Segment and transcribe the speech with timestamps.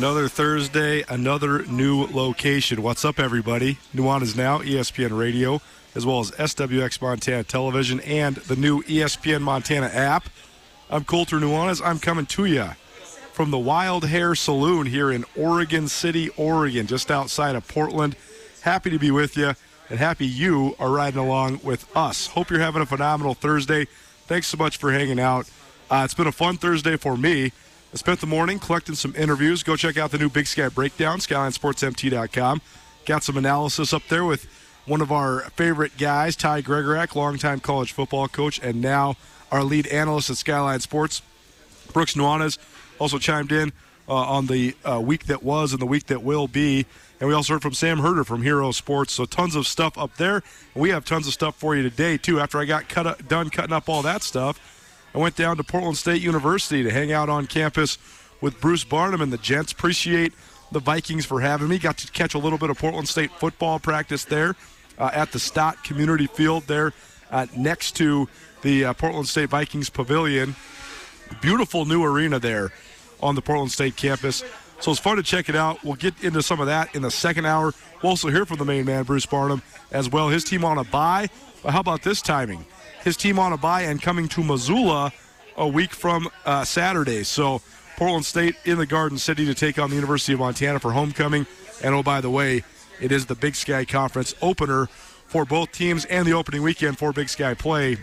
[0.00, 2.82] Another Thursday, another new location.
[2.82, 3.76] What's up, everybody?
[3.94, 5.60] Nuanez Now, ESPN Radio,
[5.94, 10.30] as well as SWX Montana Television and the new ESPN Montana app.
[10.88, 11.82] I'm Colter Nuanez.
[11.84, 12.70] I'm coming to you
[13.32, 18.16] from the Wild Hare Saloon here in Oregon City, Oregon, just outside of Portland.
[18.62, 19.52] Happy to be with you,
[19.90, 22.28] and happy you are riding along with us.
[22.28, 23.84] Hope you're having a phenomenal Thursday.
[24.26, 25.50] Thanks so much for hanging out.
[25.90, 27.52] Uh, it's been a fun Thursday for me.
[27.92, 29.64] I spent the morning collecting some interviews.
[29.64, 32.62] Go check out the new Big Sky Breakdown, SkylineSportsMT.com.
[33.04, 34.46] Got some analysis up there with
[34.86, 39.16] one of our favorite guys, Ty Gregorak, longtime college football coach, and now
[39.50, 41.22] our lead analyst at Skyline Sports,
[41.92, 42.58] Brooks Nuanez,
[43.00, 43.72] also chimed in
[44.08, 46.86] uh, on the uh, week that was and the week that will be.
[47.18, 49.12] And we also heard from Sam Herder from Hero Sports.
[49.12, 50.44] So tons of stuff up there.
[50.74, 52.38] We have tons of stuff for you today, too.
[52.38, 54.58] After I got cut up, done cutting up all that stuff,
[55.14, 57.98] I went down to Portland State University to hang out on campus
[58.40, 59.72] with Bruce Barnum and the Gents.
[59.72, 60.32] Appreciate
[60.72, 61.78] the Vikings for having me.
[61.78, 64.54] Got to catch a little bit of Portland State football practice there
[64.98, 66.92] uh, at the Stott Community Field there
[67.30, 68.28] uh, next to
[68.62, 70.54] the uh, Portland State Vikings Pavilion.
[71.40, 72.72] Beautiful new arena there
[73.20, 74.44] on the Portland State campus.
[74.80, 75.84] So it's fun to check it out.
[75.84, 77.74] We'll get into some of that in the second hour.
[78.02, 80.28] We'll also hear from the main man, Bruce Barnum, as well.
[80.28, 81.28] His team on a bye.
[81.62, 82.64] But how about this timing?
[83.02, 85.12] His team on a bye and coming to Missoula
[85.56, 87.22] a week from uh, Saturday.
[87.24, 87.62] So
[87.96, 91.46] Portland State in the Garden City to take on the University of Montana for homecoming.
[91.82, 92.62] And oh, by the way,
[93.00, 94.86] it is the Big Sky Conference opener
[95.26, 97.96] for both teams and the opening weekend for Big Sky play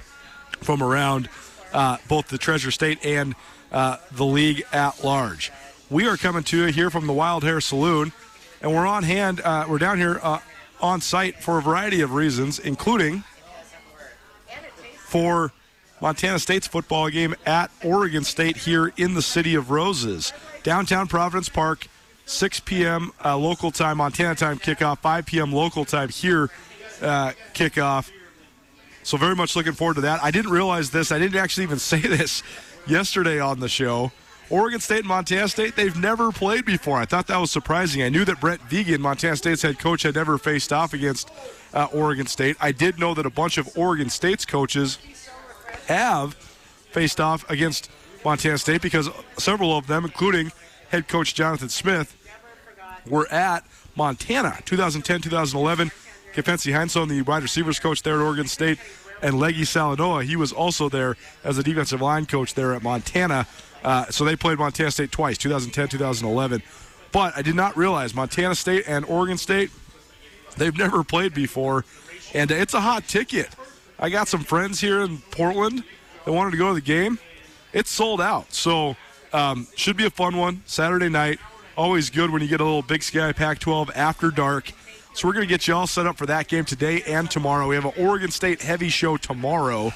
[0.62, 1.30] from around
[1.74, 3.36] uh, both the Treasure State and
[3.72, 5.52] uh, the league at large.
[5.90, 8.14] We are coming to you here from the Wild Hare Saloon,
[8.62, 9.42] and we're on hand.
[9.42, 10.40] Uh, we're down here uh,
[10.82, 13.24] on site for a variety of reasons, including
[15.08, 15.52] for
[16.02, 21.50] Montana State's football game at Oregon State here in the City of Roses, downtown Providence
[21.50, 21.88] Park.
[22.30, 23.14] 6 p.m.
[23.24, 25.00] Uh, local time, Montana time kickoff.
[25.00, 25.54] 5 p.m.
[25.54, 26.50] local time here
[27.02, 28.12] uh, kickoff.
[29.04, 30.22] So very much looking forward to that.
[30.22, 31.14] I didn't realize this.
[31.14, 32.44] I didn't actually even say this
[32.86, 34.12] yesterday on the show.
[34.50, 36.98] Oregon State and Montana State, they've never played before.
[36.98, 38.02] I thought that was surprising.
[38.02, 41.30] I knew that Brent Vigen, Montana State's head coach, had never faced off against
[41.78, 42.58] uh, Oregon State.
[42.60, 44.98] I did know that a bunch of Oregon State's coaches
[45.86, 47.92] have faced off against
[48.26, 50.52] Montana State because several of them, including
[50.90, 52.18] head coach Jonathan Smith,
[53.08, 53.64] were at
[53.96, 55.92] Montana 2010 2011.
[56.34, 58.80] Kefense Hynson, the wide receivers coach there at Oregon State,
[59.22, 63.48] and Legi Suiaunoa, he was also there as a defensive line coach there at Montana.
[63.84, 66.64] Uh, so they played Montana State twice, 2010 2011.
[67.12, 69.70] But I did not realize Montana State and Oregon State
[70.58, 71.86] They've never played before,
[72.34, 73.50] and it's a hot ticket.
[74.00, 75.84] I got some friends here in Portland
[76.26, 77.20] that wanted to go to the game.
[77.74, 78.96] It's sold out, so
[79.34, 80.64] um, should be a fun one.
[80.66, 81.40] Saturday night,
[81.76, 84.72] always good when you get a little Big Sky Pac-12 after dark.
[85.14, 87.68] So we're going to get you all set up for that game today and tomorrow.
[87.68, 89.92] We have an Oregon State heavy show tomorrow.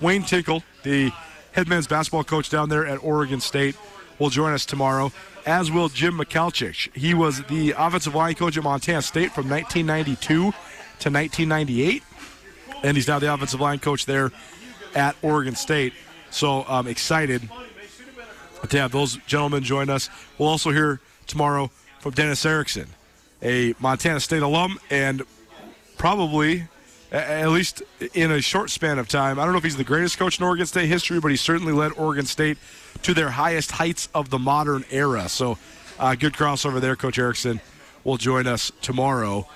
[0.00, 1.12] Wayne Tinkle, the
[1.52, 3.76] head men's basketball coach down there at Oregon State,
[4.18, 5.12] will join us tomorrow,
[5.46, 6.94] as will Jim Michalczik.
[6.96, 10.50] He was the offensive line coach at Montana State from 1992 to
[11.10, 12.02] 1998,
[12.82, 14.30] and he's now the offensive line coach there
[14.94, 15.92] at Oregon State.
[16.30, 17.48] So I'm excited
[18.68, 20.08] to have those gentlemen join us.
[20.38, 22.86] We'll also hear tomorrow from Dennis Erickson,
[23.42, 25.22] a Montana State alum and
[25.98, 26.64] probably
[27.10, 27.82] at least
[28.14, 29.38] in a short span of time.
[29.38, 31.72] I don't know if he's the greatest coach in Oregon State history, but he certainly
[31.72, 32.56] led Oregon State
[33.02, 35.28] to their highest heights of the modern era.
[35.28, 35.58] So,
[35.98, 36.96] uh, good crossover there.
[36.96, 37.60] Coach Erickson
[38.04, 39.46] will join us tomorrow.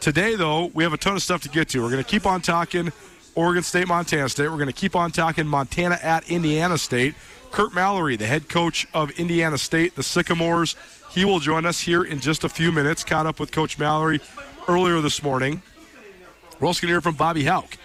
[0.00, 1.82] Today, though, we have a ton of stuff to get to.
[1.82, 2.92] We're going to keep on talking
[3.34, 4.48] Oregon State, Montana State.
[4.48, 7.14] We're going to keep on talking Montana at Indiana State.
[7.50, 10.76] Curt Mallory, the head coach of Indiana State, the Sycamores,
[11.10, 13.02] he will join us here in just a few minutes.
[13.02, 14.20] Caught up with Coach Mallory
[14.68, 15.62] earlier this morning.
[16.60, 17.76] We're also going to hear from Bobby Hauck,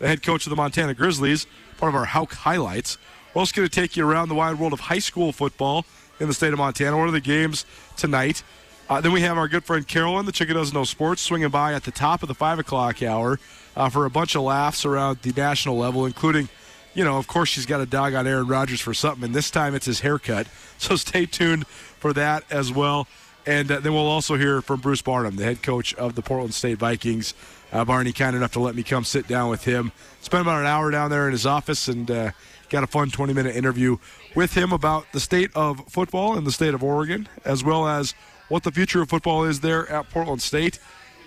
[0.00, 1.46] the head coach of the Montana Grizzlies,
[1.78, 2.98] part of our Hauck highlights.
[3.34, 5.84] We're also going to take you around the wide world of high school football
[6.20, 6.96] in the state of Montana.
[6.96, 7.66] One of the games
[7.96, 8.44] tonight.
[8.88, 11.72] Uh, then we have our good friend Carolyn, the chicken doesn't know sports, swinging by
[11.72, 13.40] at the top of the five o'clock hour
[13.76, 16.48] uh, for a bunch of laughs around the national level, including,
[16.92, 19.50] you know, of course she's got a dog on Aaron Rodgers for something, and this
[19.50, 20.46] time it's his haircut.
[20.76, 23.06] So stay tuned for that as well.
[23.46, 26.52] And uh, then we'll also hear from Bruce Barnum, the head coach of the Portland
[26.52, 27.32] State Vikings.
[27.72, 29.92] Uh, Barney kind enough to let me come sit down with him.
[30.20, 32.30] Spent about an hour down there in his office and uh,
[32.74, 33.96] got a fun 20 minute interview
[34.34, 38.14] with him about the state of football in the state of Oregon, as well as
[38.48, 40.80] what the future of football is there at Portland State,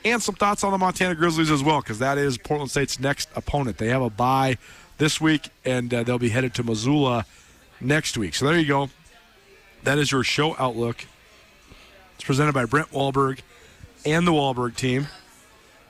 [0.04, 3.30] and some thoughts on the Montana Grizzlies as well, because that is Portland State's next
[3.34, 3.78] opponent.
[3.78, 4.58] They have a bye
[4.98, 7.26] this week, and uh, they'll be headed to Missoula
[7.80, 8.36] next week.
[8.36, 8.90] So there you go.
[9.84, 11.06] That is your show outlook.
[12.16, 13.40] It's presented by Brent Wahlberg
[14.06, 15.08] and the Wahlberg team.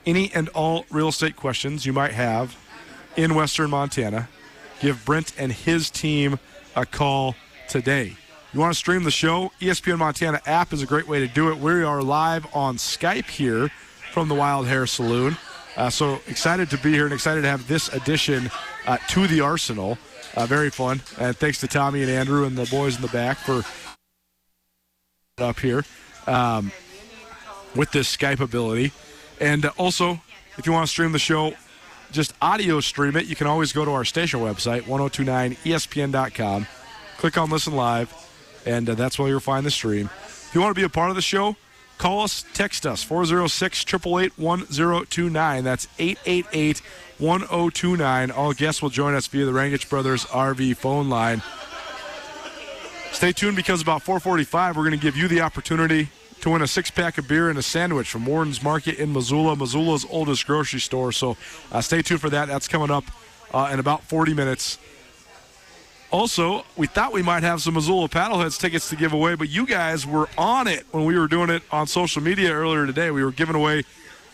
[0.05, 2.55] Any and all real estate questions you might have
[3.15, 4.29] in Western Montana,
[4.79, 6.39] give Brent and his team
[6.75, 7.35] a call
[7.67, 8.15] today.
[8.53, 9.51] You want to stream the show?
[9.59, 11.57] ESPN Montana app is a great way to do it.
[11.57, 13.69] We are live on Skype here
[14.11, 15.37] from the Wild Hare Saloon.
[15.75, 18.49] Uh, so excited to be here and excited to have this addition
[18.87, 19.97] uh, to the Arsenal.
[20.35, 21.01] Uh, very fun.
[21.19, 23.63] And thanks to Tommy and Andrew and the boys in the back for
[25.39, 25.83] up here
[26.25, 26.71] um,
[27.75, 28.91] with this Skype ability.
[29.39, 30.19] And also,
[30.57, 31.53] if you want to stream the show,
[32.11, 33.25] just audio stream it.
[33.25, 36.67] You can always go to our station website, 1029ESPN.com.
[37.17, 38.13] Click on Listen Live,
[38.65, 40.09] and uh, that's where you'll find the stream.
[40.25, 41.55] If you want to be a part of the show,
[41.97, 45.63] call us, text us, 406 888 1029.
[45.63, 46.81] That's 888
[47.17, 48.31] 1029.
[48.31, 51.41] All guests will join us via the Rangitsch Brothers RV phone line.
[53.11, 56.09] Stay tuned because about 445, we're going to give you the opportunity
[56.47, 59.57] to win a six pack of beer and a sandwich from Worden's Market in Missoula,
[59.57, 61.11] Missoula's oldest grocery store.
[61.11, 61.35] So
[61.71, 62.47] uh, stay tuned for that.
[62.47, 63.03] That's coming up
[63.53, 64.77] uh, in about 40 minutes.
[66.09, 69.65] Also, we thought we might have some Missoula Paddleheads tickets to give away, but you
[69.65, 73.11] guys were on it when we were doing it on social media earlier today.
[73.11, 73.83] We were giving away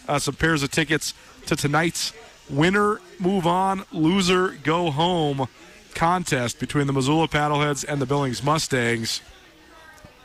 [0.08, 1.16] uh, some pairs of tickets
[1.48, 2.14] to tonight's
[2.48, 5.48] winner move on, loser go home
[5.96, 9.22] contest between the Missoula Paddleheads and the Billings Mustangs.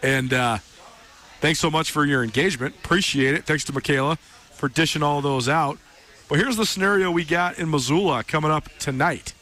[0.02, 0.59] And uh,
[1.40, 2.75] thanks so much for your engagement.
[2.85, 3.45] Appreciate it.
[3.45, 4.16] Thanks to Michaela
[4.52, 5.78] for dishing all those out.
[6.28, 9.33] But here's the scenario we got in Missoula coming up tonight.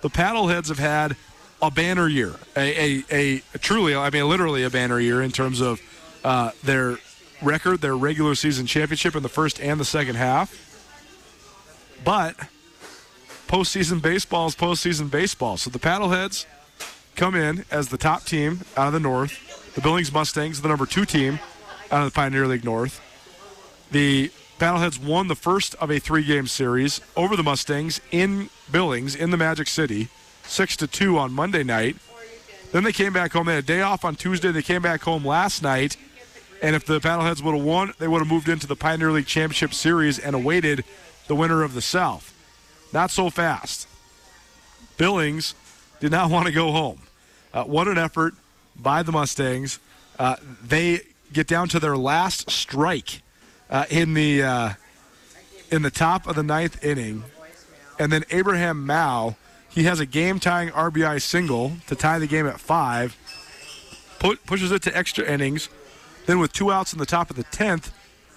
[0.00, 1.16] The Paddleheads have had
[1.60, 5.60] a banner year, a, a, a truly, I mean, literally a banner year in terms
[5.60, 5.80] of
[6.24, 6.98] uh, their
[7.42, 10.64] record, their regular season championship in the first and the second half.
[12.04, 12.36] But
[13.48, 15.56] postseason baseball is postseason baseball.
[15.56, 16.46] So the Paddleheads
[17.16, 19.47] come in as the top team out of the North.
[19.78, 21.38] The Billings Mustangs, the number two team
[21.92, 23.00] out of the Pioneer League North.
[23.92, 29.30] The Paddleheads won the first of a three-game series over the Mustangs in Billings in
[29.30, 30.08] the Magic City,
[30.42, 31.94] six to two on Monday night.
[32.72, 33.46] Then they came back home.
[33.46, 34.50] They had a day off on Tuesday.
[34.50, 35.96] They came back home last night,
[36.60, 39.26] and if the Paddleheads would have won, they would have moved into the Pioneer League
[39.26, 40.82] Championship Series and awaited
[41.28, 42.34] the winner of the South.
[42.92, 43.86] Not so fast.
[44.96, 45.54] Billings
[46.00, 47.02] did not want to go home.
[47.54, 48.34] Uh, what an effort
[48.78, 49.78] by the Mustangs.
[50.18, 51.00] Uh, they
[51.32, 53.22] get down to their last strike
[53.70, 54.70] uh, in the uh,
[55.70, 57.24] in the top of the ninth inning,
[57.98, 59.36] and then Abraham Mao
[59.78, 63.16] he has a game tying RBI single to tie the game at five.
[64.18, 65.68] Put, pushes it to extra innings.
[66.26, 67.94] Then with two outs in the top of the tenth,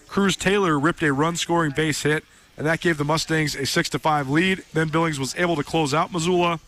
[0.08, 2.24] Cruz Taylor ripped a run scoring base hit,
[2.58, 4.64] and that gave the Mustangs a 6 to 5 lead.
[4.74, 6.60] Then Billings was able to close out Missoula.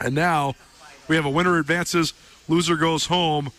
[0.00, 0.54] And now
[1.06, 2.14] we have a winner advances,
[2.50, 3.52] loser goes home.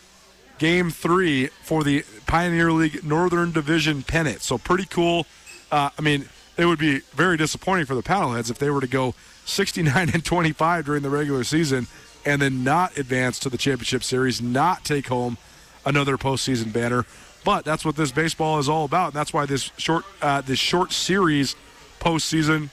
[0.60, 4.41] Game three for the Pioneer League Northern Division pennant.
[4.41, 5.25] So pretty cool.
[5.71, 8.88] Uh, I mean, it would be very disappointing for the Paddleheads if they were to
[8.88, 11.88] go 69 and 25 during the regular season
[12.25, 15.38] and then not advance to the championship series, not take home
[15.83, 17.05] another postseason banner.
[17.43, 20.60] But that's what this baseball is all about, and that's why this short uh, this
[20.60, 21.55] short series
[22.00, 22.69] postseason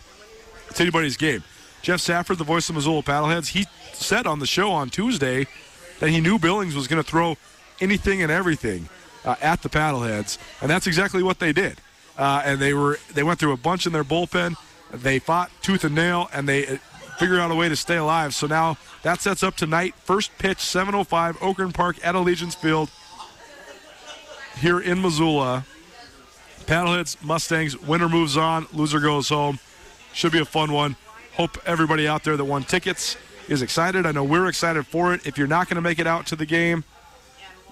[0.69, 1.43] it's anybody's game.
[1.81, 5.47] Jeff Safford, the voice of Missoula Paddleheads, he said on the show on Tuesday
[6.01, 7.37] that he knew Billings was going to throw
[7.81, 8.89] anything and everything
[9.25, 11.81] uh, at the Paddleheads, and that's exactly what they did.
[12.17, 14.57] Uh, and they were they went through a bunch in their bullpen.
[14.93, 16.77] They fought tooth and nail, and they uh,
[17.19, 18.35] figured out a way to stay alive.
[18.35, 19.95] So now that sets up tonight.
[20.03, 22.91] First pitch, 7:05, Ogren Park at Allegiance Field
[24.59, 25.65] here in Missoula.
[26.67, 29.59] Paddleheads, Mustangs, winner moves on, loser goes home.
[30.13, 30.97] Should be a fun one.
[31.35, 33.17] Hope everybody out there that won tickets
[33.49, 34.07] is excited.
[34.07, 35.27] I know we're excited for it.
[35.27, 36.85] If you're not going to make it out to the game,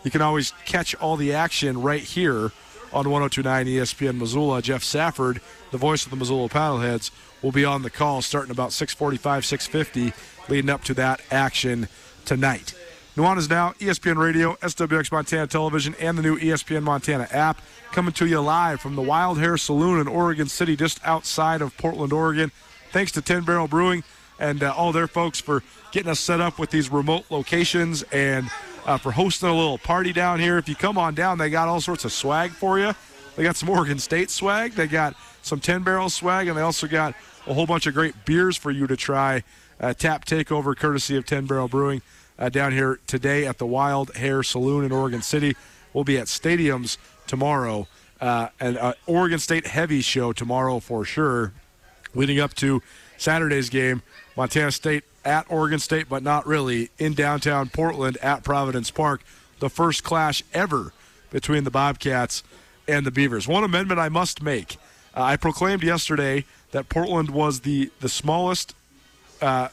[0.05, 2.53] you can always catch all the action right here
[2.93, 4.63] on 1029 ESPN Missoula.
[4.63, 5.41] Jeff Safford,
[5.71, 7.11] the voice of the Missoula Paddleheads,
[7.43, 10.13] will be on the call starting about 645, 650,
[10.49, 11.89] leading up to that action
[12.25, 12.75] tonight.
[13.17, 18.27] Nuanez Now, ESPN Radio, SWX Montana Television, and the new ESPN Montana app coming to
[18.27, 22.53] you live from the Wild Hare Saloon in Oregon City, just outside of Portland, Oregon.
[22.93, 24.05] Thanks to 10 Barrel Brewing
[24.39, 25.63] and uh, all their folks for
[25.93, 28.51] getting us set up with these remote locations and
[28.85, 30.59] uh, for hosting a little party down here.
[30.59, 32.93] If you come on down, they got all sorts of swag for you.
[33.37, 36.87] They got some Oregon State swag, they got some 10 Barrel swag, and they also
[36.87, 37.15] got
[37.47, 39.43] a whole bunch of great beers for you to try.
[39.79, 42.01] Uh, tap takeover courtesy of 10 Barrel Brewing
[42.39, 45.55] uh, down here today at the Wild Hare Saloon in Oregon City.
[45.93, 47.87] We'll be at stadiums tomorrow,
[48.21, 51.53] uh, and uh, Oregon State heavy show tomorrow for sure,
[52.15, 52.83] leading up to
[53.17, 54.03] Saturday's game.
[54.37, 59.23] Montana State at Oregon State, but not really in downtown Portland at Providence Park.
[59.59, 60.93] The first clash ever
[61.31, 62.43] between the Bobcats
[62.87, 63.49] and the Beavers.
[63.49, 64.77] One amendment I must make.
[65.15, 68.75] Uh, I proclaimed yesterday that Portland was the the smallest
[69.41, 69.69] uh,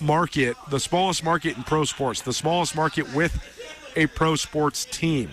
[0.00, 3.38] market, the smallest market in pro sports, the smallest market with
[3.94, 5.30] a pro sports team.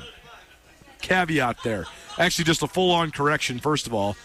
[1.02, 1.86] Caveat there.
[2.18, 4.16] Actually, just a full on correction, first of all.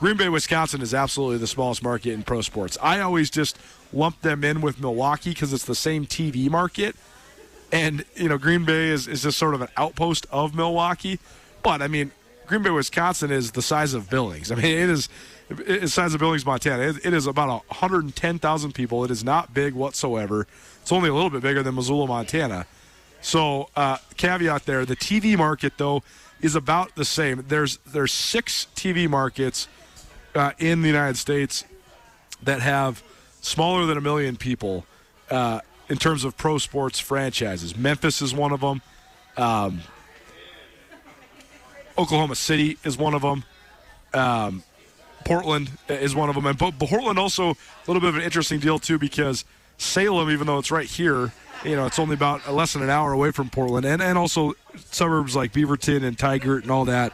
[0.00, 2.78] Green Bay, Wisconsin is absolutely the smallest market in pro sports.
[2.80, 3.58] I always just
[3.92, 6.94] lump them in with Milwaukee because it's the same TV market.
[7.72, 11.18] And, you know, Green Bay is, is just sort of an outpost of Milwaukee.
[11.64, 12.12] But, I mean,
[12.46, 14.52] Green Bay, Wisconsin is the size of Billings.
[14.52, 15.08] I mean, it is
[15.48, 16.84] the size of Billings, Montana.
[16.84, 19.04] It, it is about 110,000 people.
[19.04, 20.46] It is not big whatsoever.
[20.80, 22.66] It's only a little bit bigger than Missoula, Montana.
[23.20, 26.04] So, uh, caveat there: the TV market though
[26.40, 27.44] is about the same.
[27.48, 29.66] There's there's six TV markets
[30.34, 31.64] uh, in the United States
[32.42, 33.02] that have
[33.40, 34.84] smaller than a million people
[35.30, 37.76] uh, in terms of pro sports franchises.
[37.76, 38.82] Memphis is one of them.
[39.36, 39.80] Um,
[41.96, 43.44] Oklahoma City is one of them.
[44.14, 44.62] Um,
[45.24, 47.56] Portland is one of them, and but Portland also a
[47.86, 49.44] little bit of an interesting deal too because
[49.76, 51.32] Salem, even though it's right here,
[51.64, 54.54] you know, it's only about less than an hour away from Portland, and and also
[54.90, 57.12] suburbs like Beaverton and Tigard and all that.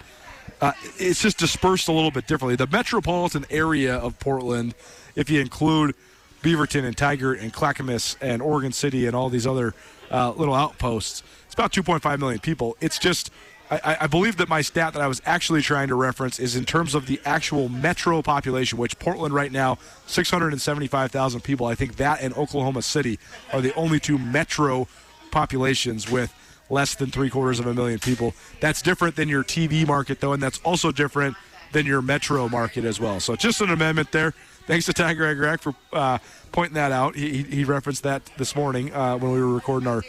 [0.64, 2.56] Uh, it's just dispersed a little bit differently.
[2.56, 4.74] The metropolitan area of Portland,
[5.14, 5.94] if you include
[6.40, 9.74] Beaverton and Tigard and Clackamas and Oregon City and all these other
[10.10, 12.78] uh, little outposts, it's about 2.5 million people.
[12.80, 13.30] It's just
[13.70, 16.64] I, I, believe that my stat that I was actually trying to reference is in
[16.64, 21.66] terms of the actual metro population, which Portland right now, 675,000 people.
[21.66, 23.18] I think that and Oklahoma City
[23.52, 24.88] are the only two metro
[25.30, 26.32] populations with
[26.70, 28.34] less than three quarters of a million people.
[28.60, 31.36] That's different than your TV market, though, and that's also different
[31.72, 33.20] than your metro market as well.
[33.20, 34.32] So just an amendment there.
[34.66, 36.18] Thanks to Ty Gregorak for uh,
[36.52, 37.16] pointing that out.
[37.16, 40.02] He, he referenced that this morning uh, when we were recording our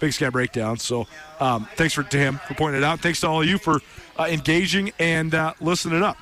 [0.00, 0.78] Big Sky Breakdown.
[0.78, 1.06] So
[1.38, 3.00] um, thanks for, to him for pointing it out.
[3.00, 3.80] Thanks to all of you for
[4.18, 6.16] uh, engaging and uh, listening up.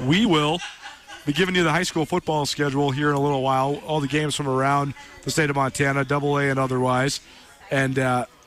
[0.00, 0.58] We will
[1.26, 3.76] be giving you the high school football schedule here in a little while.
[3.86, 7.20] All the games from around the state of Montana, Double A and otherwise.
[7.70, 7.98] And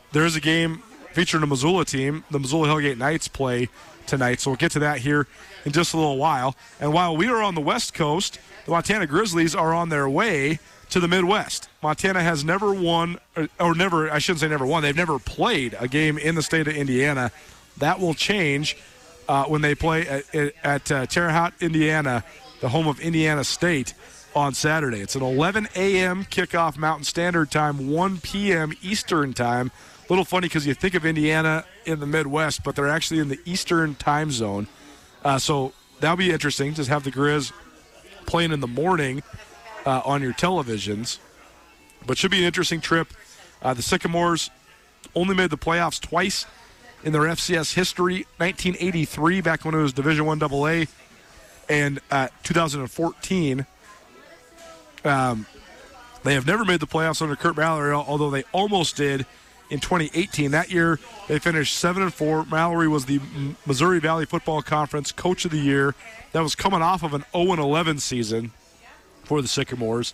[0.09, 2.23] uh, there is a game featuring a Missoula team.
[2.31, 3.69] The Missoula Hellgate Knights play
[4.07, 5.27] tonight, so we'll get to that here
[5.65, 6.55] in just a little while.
[6.79, 10.59] And while we are on the West Coast, the Montana Grizzlies are on their way
[10.89, 11.69] to the Midwest.
[11.83, 13.19] Montana has never won,
[13.59, 16.67] or never, I shouldn't say never won, they've never played a game in the state
[16.67, 17.31] of Indiana.
[17.77, 18.75] That will change
[19.27, 22.23] uh, when they play at, at uh, Terre Haute, Indiana,
[22.61, 23.93] the home of Indiana State,
[24.35, 24.99] on Saturday.
[24.99, 26.25] It's an 11 a.m.
[26.25, 28.73] kickoff Mountain Standard Time, 1 p.m.
[28.81, 29.71] Eastern Time.
[30.09, 33.39] Little funny because you think of Indiana in the Midwest, but they're actually in the
[33.45, 34.67] Eastern time zone.
[35.23, 37.51] Uh, so that'll be interesting to have the Grizz
[38.25, 39.21] playing in the morning
[39.85, 41.19] uh, on your televisions.
[42.07, 43.13] But should be an interesting trip.
[43.61, 44.49] Uh, the Sycamores
[45.13, 46.47] only made the playoffs twice
[47.03, 50.85] in their FCS history 1983, back when it was Division 1 AA,
[51.69, 53.65] and uh, 2014.
[55.05, 55.45] Um,
[56.23, 59.25] they have never made the playoffs under Curt Mallory, although they almost did
[59.69, 60.51] in 2018.
[60.51, 62.45] That year, they finished seven and four.
[62.45, 63.19] Mallory was the
[63.65, 65.95] Missouri Valley Football Conference Coach of the Year.
[66.31, 68.51] That was coming off of an 0 and 11 season
[69.23, 70.13] for the Sycamores.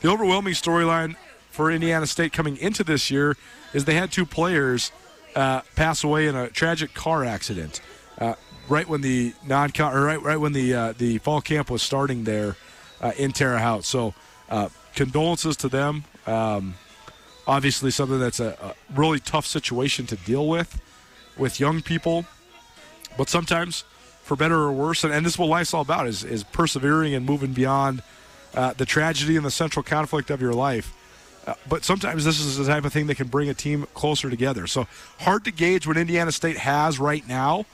[0.00, 1.16] The overwhelming storyline
[1.50, 3.36] for Indiana State coming into this year
[3.72, 4.92] is they had two players
[5.34, 7.80] uh, pass away in a tragic car accident
[8.18, 8.34] uh,
[8.68, 12.56] right when the non right right when the uh, the fall camp was starting there
[13.00, 13.84] uh, in Terre Haute.
[13.84, 14.14] So
[14.48, 16.04] uh, condolences to them.
[16.26, 16.74] Um,
[17.46, 20.80] obviously, something that's a, a, really tough situation to deal with
[21.36, 22.24] with young people.
[23.16, 23.84] But sometimes,
[24.22, 27.14] for better or worse, and, and this is what life's all about: is is persevering
[27.14, 28.02] and moving beyond
[28.54, 30.92] uh, the tragedy and the central conflict of your life.
[31.46, 34.28] Uh, but sometimes this is the type of thing that can bring a team closer
[34.28, 34.66] together.
[34.66, 34.88] So
[35.20, 37.66] hard to gauge what Indiana State has right now.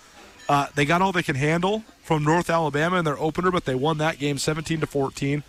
[0.49, 3.75] Uh, they got all they can handle from North Alabama in their opener, but they
[3.75, 5.43] won that game 17 to 14.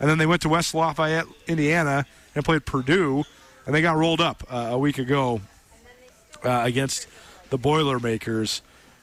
[0.00, 3.24] And then they went to West Lafayette, Indiana, and played Purdue,
[3.70, 5.40] and they got rolled up uh, a week ago
[6.44, 7.06] uh, against
[7.50, 8.62] the Boilermakers.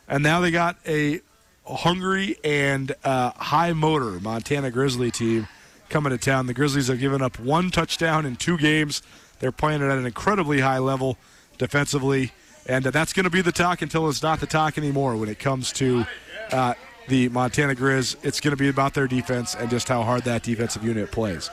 [0.10, 1.22] And now they got a
[1.66, 5.48] hungry and uh, high motor Montana Grizzly team
[5.88, 6.48] coming to town.
[6.48, 9.02] The Grizzlies have given up one touchdown in two games.
[9.40, 11.18] They're playing it at an incredibly high level
[11.58, 12.34] defensively,
[12.68, 15.30] and uh, that's going to be the talk until it's not the talk anymore when
[15.30, 16.06] it comes to
[16.52, 16.74] uh,
[17.08, 18.18] the Montana Grizz.
[18.22, 21.50] It's going to be about their defense and just how hard that defensive unit plays.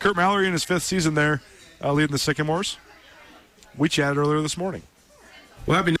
[0.00, 1.42] Curt Mallory in his fifth season there,
[1.82, 2.76] uh, leading the Sycamores.
[3.76, 4.82] We chatted earlier this morning.
[5.66, 5.96] Well, happy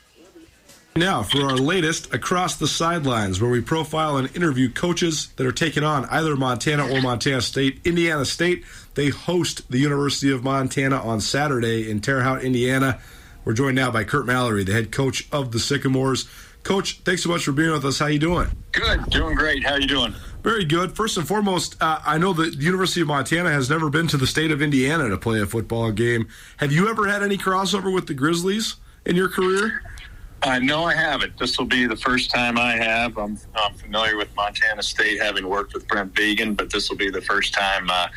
[0.96, 5.52] now for our latest Across the Sidelines, where we profile and interview coaches that are
[5.52, 7.80] taking on either Montana or Montana State.
[7.84, 8.64] Indiana State,
[8.94, 13.00] they host the University of Montana on Saturday in Terre Haute, Indiana.
[13.44, 16.28] We're joined now by Curt Mallory, the head coach of the Sycamores.
[16.64, 17.98] Coach, thanks so much for being with us.
[17.98, 18.48] How you doing?
[18.72, 19.64] Good, doing great.
[19.64, 20.14] How you doing?
[20.42, 20.96] Very good.
[20.96, 24.16] First and foremost, uh, I know that the University of Montana has never been to
[24.16, 26.28] the state of Indiana to play a football game.
[26.56, 29.82] Have you ever had any crossover with the Grizzlies in your career?
[30.42, 31.38] Uh, no, I haven't.
[31.38, 33.18] This will be the first time I have.
[33.18, 37.10] I'm, I'm, familiar with Montana State, having worked with Brent Vigen, but this will be
[37.10, 38.08] the first time uh,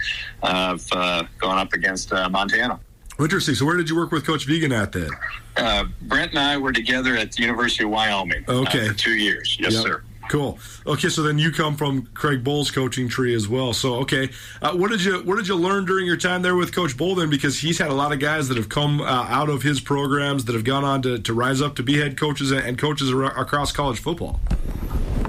[0.41, 2.79] I've uh, gone up against uh, Montana.
[3.19, 3.55] Interesting.
[3.55, 5.09] So, where did you work with Coach Vigen at then?
[5.57, 8.45] Uh, Brent and I were together at the University of Wyoming.
[8.47, 8.87] Uh, okay.
[8.87, 9.57] for two years.
[9.59, 9.83] Yes, yep.
[9.83, 10.03] sir.
[10.29, 10.57] Cool.
[10.87, 13.73] Okay, so then you come from Craig Bohl's coaching tree as well.
[13.73, 14.29] So okay,
[14.61, 17.17] uh, what did you what did you learn during your time there with Coach Bohl
[17.17, 17.29] then?
[17.29, 20.45] Because he's had a lot of guys that have come uh, out of his programs
[20.45, 23.71] that have gone on to, to rise up to be head coaches and coaches across
[23.71, 24.39] college football.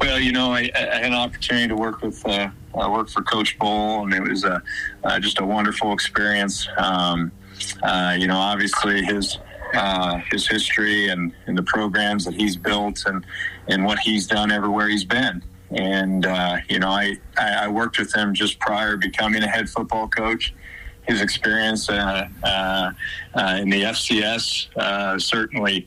[0.01, 3.59] Well, you know, I, I had an opportunity to work with uh, work for Coach
[3.59, 4.63] Bohl, and it was a,
[5.03, 6.69] uh, just a wonderful experience.
[6.77, 7.33] Um,
[7.83, 9.39] uh, you know, obviously his
[9.75, 13.25] uh, his history and, and the programs that he's built and,
[13.69, 15.43] and what he's done everywhere he's been.
[15.71, 20.09] And, uh, you know, I, I worked with him just prior becoming a head football
[20.09, 20.55] coach.
[21.03, 22.93] His experience uh, uh,
[23.35, 25.87] uh in the FCS certainly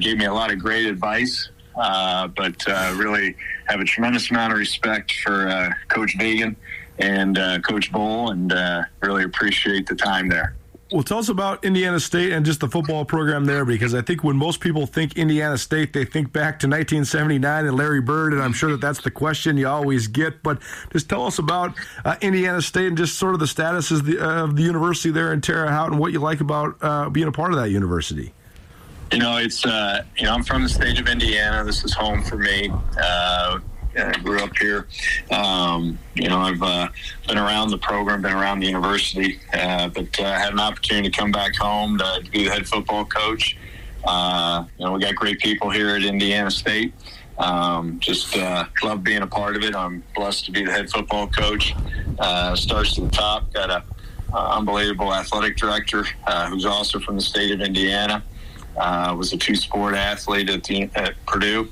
[0.00, 3.34] gave me a lot of great advice, but really
[3.66, 6.54] have a tremendous amount of respect for Coach Vigen
[6.98, 10.54] and Coach Bohl and really appreciate the time there.
[10.94, 14.22] Well, tell us about Indiana State and just the football program there, because I think
[14.22, 18.40] when most people think Indiana State, they think back to 1979 and Larry Bird, and
[18.40, 20.40] I'm sure that that's the question you always get.
[20.44, 24.04] But just tell us about uh, Indiana State and just sort of the status of
[24.04, 27.10] the, uh, of the university there in Terre Haute and what you like about uh,
[27.10, 28.32] being a part of that university.
[29.10, 31.64] You know, it's uh, you know I'm from the state of Indiana.
[31.64, 32.70] This is home for me.
[33.96, 34.86] I grew up here.
[35.30, 36.88] Um, you know, I've uh,
[37.28, 41.16] been around the program, been around the university, uh, but uh, had an opportunity to
[41.16, 43.56] come back home to, be the head football coach.
[44.04, 46.92] Uh, you know, we got great people here at Indiana State.
[47.38, 49.74] Um, just uh, love being a part of it.
[49.74, 51.74] I'm blessed to be the head football coach.
[52.54, 53.52] Starts at the top.
[53.52, 53.84] Got a
[54.32, 56.04] unbelievable athletic director
[56.48, 58.22] who's also from the state of Indiana.
[58.76, 61.68] was a two-sport athlete at, the, at Purdue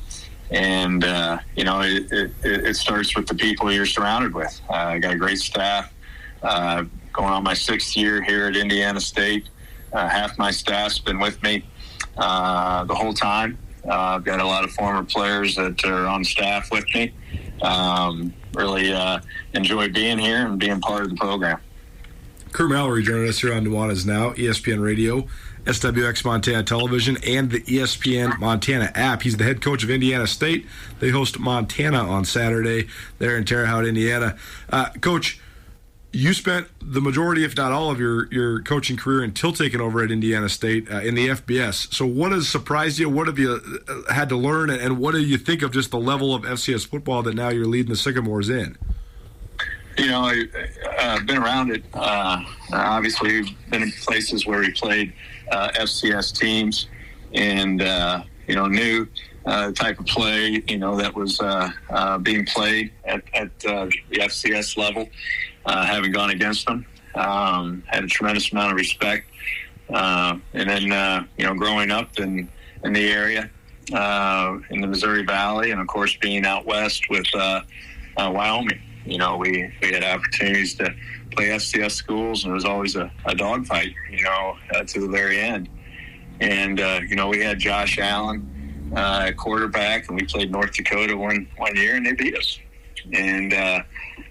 [0.53, 4.61] and uh, you know it, it, it, starts with the people you're surrounded with.
[4.69, 5.93] Uh, I got a great staff.
[6.43, 9.49] Uh, going on my sixth year here at Indiana State.
[9.93, 11.65] Uh, half my staff's been with me
[12.17, 13.59] uh, the whole time.
[13.87, 17.13] Uh, I've got a lot of former players that are on staff with me.
[17.63, 18.93] Um, really
[19.55, 21.61] enjoy being here and being part of the program.
[22.53, 25.27] Curt Mallory joining us here on Nuanez Now, ESPN Radio.
[25.65, 29.23] SWX Montana Television and the ESPN Montana app.
[29.23, 30.67] He's the head coach of Indiana State.
[30.99, 34.37] They host Montana on Saturday there in Terre Haute, Indiana.
[34.71, 35.41] Uh, coach,
[36.13, 40.03] you spent the majority, if not all, of your, your coaching career until taking over
[40.03, 41.93] at Indiana State uh, in the FBS.
[41.93, 43.09] So, what has surprised you?
[43.09, 44.69] What have you uh, had to learn?
[44.69, 47.67] And what do you think of just the level of FCS football that now you're
[47.67, 48.77] leading the Sycamores in?
[49.97, 50.49] You know, I've
[50.99, 51.85] uh, been around it.
[51.95, 56.89] Uh, obviously, been in places where we played uh, FCS teams
[57.35, 59.07] and, uh, you know, knew
[59.47, 63.87] uh, type of play, you know, that was uh, uh, being played at, at uh,
[64.11, 65.09] the FCS level,
[65.67, 66.87] uh, having gone against them.
[67.15, 69.29] Um, had a tremendous amount of respect.
[69.93, 72.49] Uh, and then, uh, you know, growing up in,
[72.85, 73.51] in the area,
[73.93, 77.61] uh, in the Missouri Valley, and of course being out west with uh,
[78.17, 80.95] uh, Wyoming, you know, we, we had opportunities to
[81.33, 85.09] play FCS schools, and it was always a, a dogfight, you know, uh, to the
[85.09, 85.69] very end.
[86.41, 91.17] And, uh, you know, we had Josh Allen uh, quarterback, and we played North Dakota
[91.17, 92.59] one, one year, and they beat us.
[93.13, 93.83] And uh,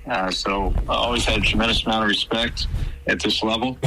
[0.07, 2.67] uh, so I always had a tremendous amount of respect
[3.07, 3.77] at this level,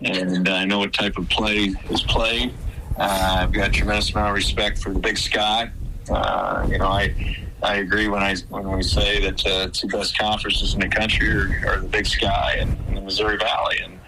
[0.00, 2.54] and I know what type of play is played.
[2.98, 5.70] Uh, I've got a tremendous amount of respect for the Big Sky.
[6.08, 7.14] You know, I
[7.62, 11.30] I agree when I when we say that uh, two best conferences in the country
[11.30, 14.00] are, are the Big Sky and, and the Missouri Valley, and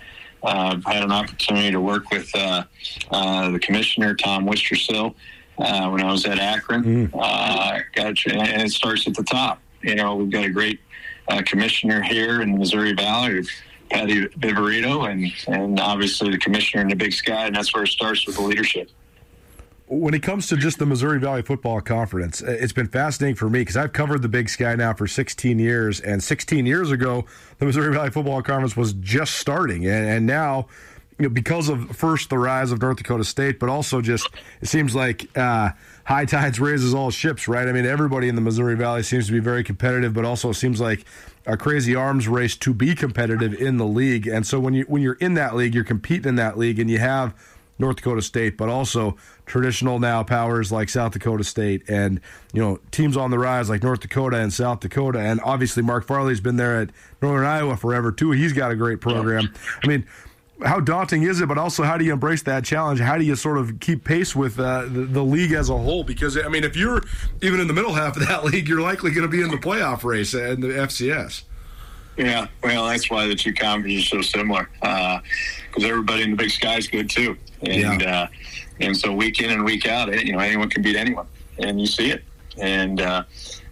[0.42, 2.64] uh, I've had an opportunity to work with uh,
[3.10, 5.14] uh, the commissioner Tom Wistrcill
[5.58, 7.12] uh, when I was at Akron.
[7.14, 9.60] Uh, got and it starts at the top.
[9.82, 10.80] You know, we've got a great
[11.28, 13.42] uh, commissioner here in the Missouri Valley.
[13.90, 17.88] Patty Viverito, and and obviously the commissioner in the Big Sky, and that's where it
[17.88, 18.90] starts with the leadership.
[19.94, 23.60] When it comes to just the Missouri Valley Football Conference, it's been fascinating for me
[23.60, 27.26] because I've covered the Big Sky now for 16 years, and 16 years ago,
[27.58, 30.66] the Missouri Valley Football Conference was just starting, and, and now.
[31.16, 34.28] You know, because of first the rise of North Dakota State, but also just
[34.60, 35.70] it seems like uh,
[36.02, 37.68] high tides raises all ships, right?
[37.68, 40.54] I mean, everybody in the Missouri Valley seems to be very competitive, but also it
[40.54, 41.04] seems like
[41.46, 44.26] a crazy arms race to be competitive in the league.
[44.26, 46.90] And so when you when you're in that league, you're competing in that league, and
[46.90, 47.32] you have
[47.78, 52.20] North Dakota State, but also traditional now powers like South Dakota State, and
[52.52, 56.06] you know teams on the rise like North Dakota and South Dakota, and obviously Mark
[56.06, 58.30] Farley's been there at Northern Iowa forever too.
[58.30, 59.52] He's got a great program.
[59.82, 60.06] I mean
[60.62, 61.48] how daunting is it?
[61.48, 63.00] But also, how do you embrace that challenge?
[63.00, 66.04] How do you sort of keep pace with uh, the, the, league as a whole?
[66.04, 67.02] Because I mean, if you're
[67.42, 69.56] even in the middle half of that league, you're likely going to be in the
[69.56, 71.42] playoff race in the FCS.
[72.16, 76.36] Yeah, well, that's why the two conferences are so similar because uh, everybody in the
[76.36, 78.22] Big Sky is good too, and yeah.
[78.22, 78.26] uh,
[78.80, 81.26] and so week in and week out, you know, anyone can beat anyone,
[81.58, 82.22] and you see it,
[82.58, 83.24] and uh,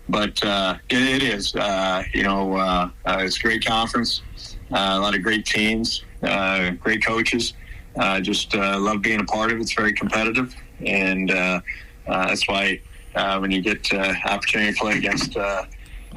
[0.09, 4.23] but uh, it, it is, uh, you know, it's a great conference,
[4.73, 7.55] a lot of great teams uh, great coaches.
[7.97, 9.61] Uh, just uh, love being a part of it.
[9.61, 11.61] It's very competitive, and uh,
[12.07, 12.81] uh, that's why
[13.15, 15.37] uh, when you get uh, opportunity to play against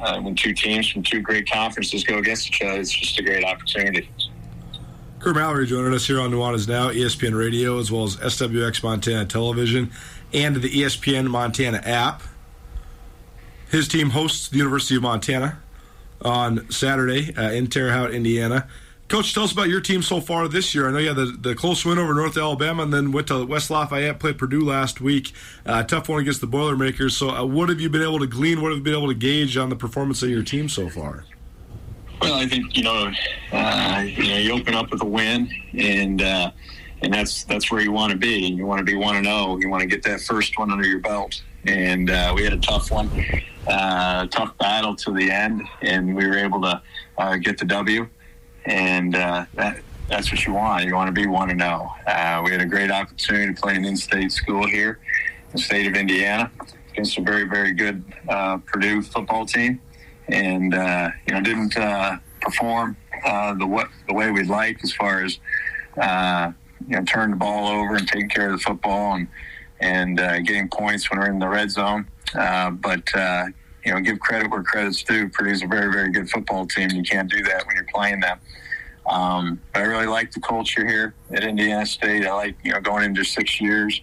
[0.00, 3.22] uh, when two teams from two great conferences go against each other, it's just a
[3.22, 4.08] great opportunity.
[5.18, 9.24] Curt Mallory joining us here on Nuanez Now, ESPN Radio, as well as SWX Montana
[9.24, 9.90] Television
[10.32, 12.22] and the ESPN Montana app.
[13.70, 15.58] His team hosts the University of Montana
[16.22, 18.68] on Saturday uh, in Terre Haute, Indiana.
[19.08, 20.88] Coach, tell us about your team so far this year.
[20.88, 23.46] I know you had the, the close win over North Alabama and then went to
[23.46, 25.32] West Lafayette, played Purdue last week.
[25.64, 27.16] Uh, tough one against the Boilermakers.
[27.16, 28.60] So, uh, what have you been able to glean?
[28.60, 31.24] What have you been able to gauge on the performance of your team so far?
[32.20, 33.12] Well, I think you know,
[33.52, 36.50] uh, you know, you open up with a win, and uh,
[37.02, 38.48] and that's that's where you want to be.
[38.48, 39.36] You want to be one and zero.
[39.36, 39.58] Oh.
[39.58, 41.42] You want to get that first one under your belt.
[41.66, 43.10] And uh, we had a tough one,
[43.68, 46.80] uh, tough battle to the end, and we were able to
[47.40, 48.08] get the W
[48.66, 50.84] and uh, that that's what you want.
[50.84, 51.90] You want to be one to know.
[52.06, 55.00] Uh, we had a great opportunity to play an in-state school here,
[55.46, 56.50] in the state of Indiana,
[56.92, 59.80] against a very very good uh, Purdue football team,
[60.28, 64.92] and uh, you know didn't uh, perform uh, the what the way we'd like as
[64.92, 65.38] far as
[65.96, 69.28] you know turn the ball over and taking care of the football and
[69.80, 73.12] and getting points when we're in the red zone, but
[73.86, 75.28] you know, give credit where credit's due.
[75.28, 76.90] Purdue's a very, very good football team.
[76.90, 78.40] You can't do that when you're playing them.
[79.06, 82.26] Um, I really like the culture here at Indiana State.
[82.26, 84.00] I like, you know, going into six years.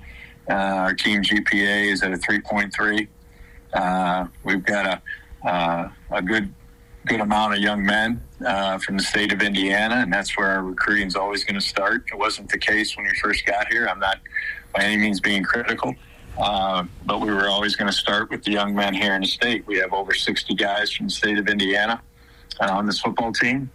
[0.50, 3.08] Uh, our team GPA is at a 3.3.
[3.74, 5.02] Uh, we've got
[5.44, 6.54] a, uh, a good
[7.06, 10.64] good amount of young men uh, from the state of Indiana, and that's where our
[10.64, 12.06] recruiting is always going to start.
[12.10, 13.90] It wasn't the case when we first got here.
[13.90, 14.22] I'm not
[14.74, 15.94] by any means being critical.
[16.38, 19.28] Uh, but we were always going to start with the young men here in the
[19.28, 19.66] state.
[19.68, 22.02] We have over 60 guys from the state of Indiana
[22.60, 23.70] uh, on this football team.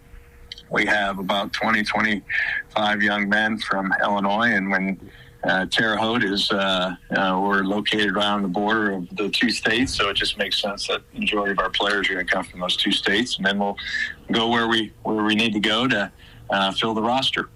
[0.69, 5.11] we have about 20, 25 young men from Illinois, and when
[5.43, 9.95] uh, Terre Haute is uh, uh, we're located around the border of the two states,
[9.95, 12.43] so it just makes sense that the majority of our players are going to come
[12.43, 13.77] from those two states, and then we'll
[14.33, 16.11] go where we where we need to go to
[16.49, 17.49] uh, fill the roster.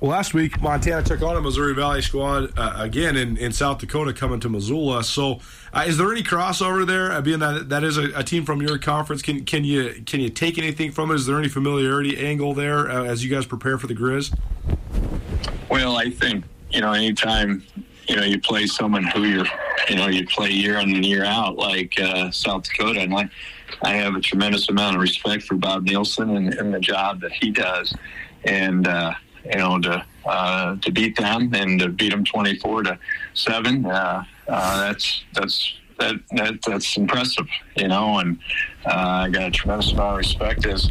[0.00, 3.80] Well, last week Montana took on a Missouri Valley squad uh, again in, in South
[3.80, 5.04] Dakota, coming to Missoula.
[5.04, 5.40] So,
[5.74, 7.12] uh, is there any crossover there?
[7.12, 10.20] Uh, being that that is a, a, team from your conference, can can you can
[10.20, 11.16] you take anything from it?
[11.16, 14.34] Is there any familiarity angle there uh, as you guys prepare for the Grizz?
[15.68, 17.62] Well, I think you know anytime
[18.08, 19.46] you know you play someone who you're
[19.90, 23.28] you know you play year in and year out like uh, South Dakota, and I
[23.82, 27.32] I have a tremendous amount of respect for Bob Nielsen and, and the job that
[27.32, 27.94] he does,
[28.44, 29.12] and uh,
[29.44, 32.98] you know, to uh, to beat them and to beat them 24 to
[33.34, 33.86] seven.
[33.86, 38.38] Uh, uh, that's that's that, that that's impressive, you know, and
[38.86, 40.90] uh, I got a tremendous amount of respect as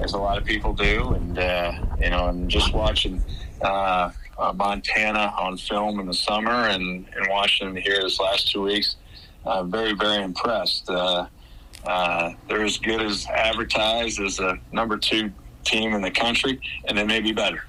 [0.00, 3.22] as a lot of people do, and uh, you know, and just watching.
[3.62, 4.10] Uh,
[4.54, 8.94] Montana on film in the summer and in Washington here this last two weeks.
[9.44, 10.86] I'm very, very impressed.
[10.86, 11.26] they're
[11.84, 15.32] as good as advertised as a number two
[15.68, 17.64] team in the country, and they may be better.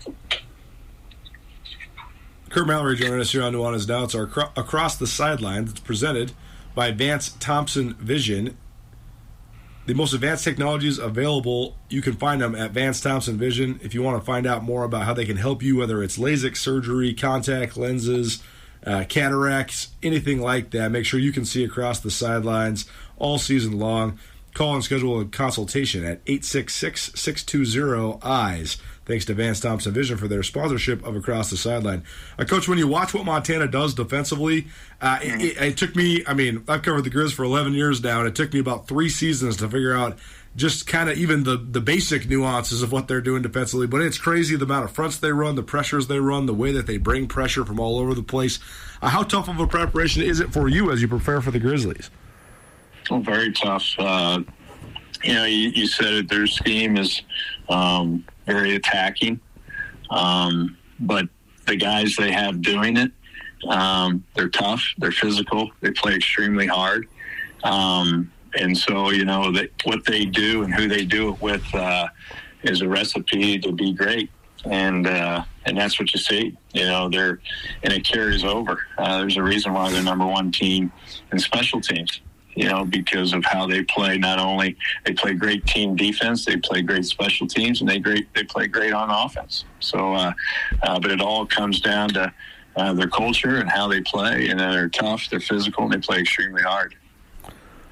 [2.50, 4.08] Curt Mallory joining us here on Nuanez Now.
[4.18, 5.72] Our Across the Sidelines.
[5.72, 6.32] It's presented
[6.74, 8.58] by Advanced Thompson Vision.
[9.86, 13.80] The most advanced technologies available, you can find them at Advanced Thompson Vision.
[13.84, 16.18] If you want to find out more about how they can help you, whether it's
[16.18, 18.44] LASIK surgery, contact lenses,
[18.86, 22.86] uh, cataracts, anything like that, make sure you can see across the sidelines
[23.18, 24.18] all season long.
[24.54, 28.78] Call and schedule a consultation at 866 620 EYES.
[29.06, 32.04] Thanks to Vance Thompson Vision for their sponsorship of Across the Sideline.
[32.38, 34.68] Uh, Coach, when you watch what Montana does defensively,
[35.02, 38.04] uh, it, it, it, took me, I mean, I've covered the Grizz for 11 years
[38.04, 40.20] now, and it took me about three seasons to figure out
[40.56, 43.88] just kind of even the, the basic nuances of what they're doing defensively.
[43.88, 46.72] But it's crazy the amount of fronts they run, the pressures they run, the way
[46.72, 48.60] that they bring pressure from all over the place.
[49.02, 51.60] Uh, how tough of a preparation is it for you as you prepare for the
[51.60, 52.12] Grizzlies?
[53.10, 53.86] Well, very tough.
[53.98, 54.44] Uh,
[55.24, 56.30] you know, you, you, said it.
[56.30, 57.22] Their scheme is
[57.68, 59.40] um, very attacking,
[60.10, 61.26] um, but
[61.68, 63.12] the guys they have doing it,
[63.68, 64.84] um, they're tough.
[64.98, 65.70] They're physical.
[65.82, 67.08] They play extremely hard.
[67.64, 71.76] Um, and so, you know, that what they do and who they do it with
[71.76, 72.08] uh,
[72.64, 74.30] is a recipe to be great.
[74.66, 76.58] And uh, and that's what you see.
[76.74, 77.40] You know, they're
[77.84, 78.82] and it carries over.
[78.98, 80.92] Uh, there's a reason why they're number one team
[81.32, 82.20] in special teams
[82.56, 84.18] you know, because of how they play.
[84.18, 88.34] Not only they play great team defense, they play great special teams, and they great
[88.34, 89.66] they play great on offense.
[89.80, 90.34] So, uh,
[90.84, 92.34] uh, but it all comes down to
[92.76, 96.20] uh, their culture and how they play, and they're tough, they're physical, and they play
[96.20, 96.96] extremely hard.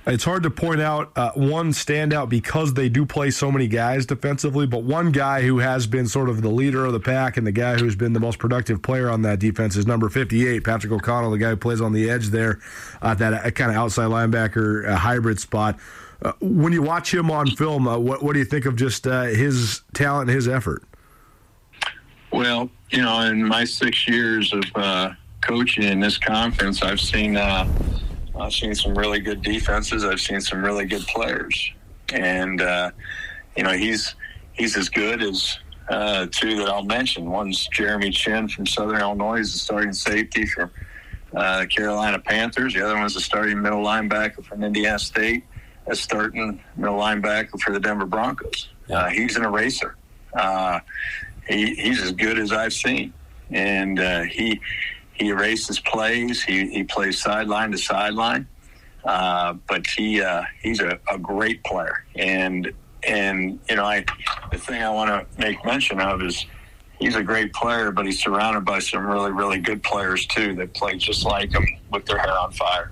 [0.08, 4.06] It's hard to point out uh, one standout because they do play so many guys
[4.06, 7.46] defensively, but one guy who has been sort of the leader of the pack and
[7.46, 10.93] the guy who's been the most productive player on that defense is number 58, Patrick
[10.93, 12.62] O'Connell, the guy who plays on the edge there,
[13.02, 15.78] uh, that uh, kind of outside linebacker uh, hybrid spot.
[16.22, 19.04] Uh, when you watch him on film, uh, what, what do you think of just
[19.04, 20.84] his talent and his effort?
[22.32, 27.34] Well, you know, in my six years of coaching in this conference, I've seen
[28.39, 30.04] I've seen some really good defenses.
[30.04, 31.71] I've seen some really good players,
[32.13, 32.91] and uh,
[33.56, 34.15] you know he's
[34.54, 35.58] he's as good as
[35.89, 37.30] uh, two that I'll mention.
[37.30, 40.71] One's Jeremy Chinn from Southern Illinois, he's a starting safety for
[41.36, 42.73] uh, the Carolina Panthers.
[42.73, 45.43] The other one's a starting middle linebacker from Indiana State,
[45.88, 48.69] a starting middle linebacker for the Denver Broncos.
[48.89, 49.95] Uh, he's an eraser.
[50.34, 50.80] Uh,
[51.47, 53.13] he, he's as good as I've seen,
[53.52, 54.60] and uh, he
[55.17, 56.43] he erases plays.
[56.43, 58.47] He, he plays sideline to sideline.
[59.03, 62.03] Uh, but he uh, he's a, a, great player.
[62.15, 62.71] And
[63.08, 64.03] and you know, I
[64.51, 66.45] the thing I want to make mention of is
[66.99, 70.73] he's a great player, but he's surrounded by some really really good players too that
[70.73, 72.91] play just like him with their hair on fire.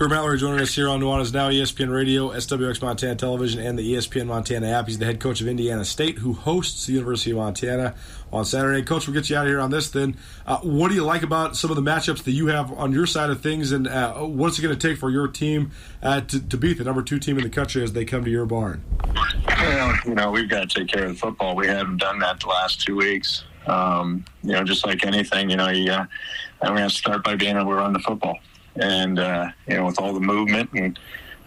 [0.00, 3.92] Curt Mallory joining us here on Nuanez Now, ESPN Radio, SWX Montana Television, and the
[3.92, 4.86] ESPN Montana app.
[4.86, 7.94] He's the head coach of Indiana State, who hosts the University of Montana
[8.32, 8.80] on Saturday.
[8.80, 10.16] Coach, we'll get you out of here on this then.
[10.46, 13.04] Uh, what do you like about some of the matchups that you have on your
[13.04, 15.70] side of things, and uh, what's it going to take for your team
[16.02, 18.30] uh, to, to, beat the number two team in the country as they come to
[18.30, 18.82] your barn?
[19.48, 21.54] Well, you know, we've got to take care of the football.
[21.54, 23.44] We haven't done that the last two weeks.
[23.66, 26.08] Um, you know, just like anything, you know, you got,
[26.62, 28.38] and we have to start by being able to run the football
[28.76, 30.98] and uh, you know with all the movement and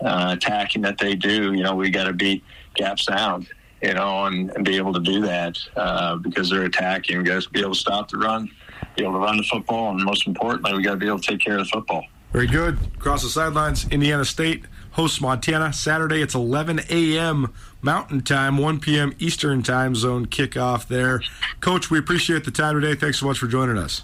[0.02, 2.44] uh, attacking that they do, you know we got to beat
[2.76, 3.48] gap sound,
[3.82, 7.18] you know, and, and be able to do that uh, because they're attacking.
[7.18, 8.50] We got to be able to stop the run,
[8.96, 11.28] be able to run the football, and most importantly, we got to be able to
[11.32, 12.06] take care of the football.
[12.32, 12.80] Very good.
[12.96, 15.72] Across the sidelines, Indiana State hosts Montana.
[15.72, 17.54] Saturday, it's 11 a.m.
[17.82, 19.14] Mountain Time, 1 p.m.
[19.20, 21.22] Eastern Time Zone kickoff there.
[21.60, 22.96] Coach, we appreciate the time today.
[22.96, 24.02] Thanks so much for joining us.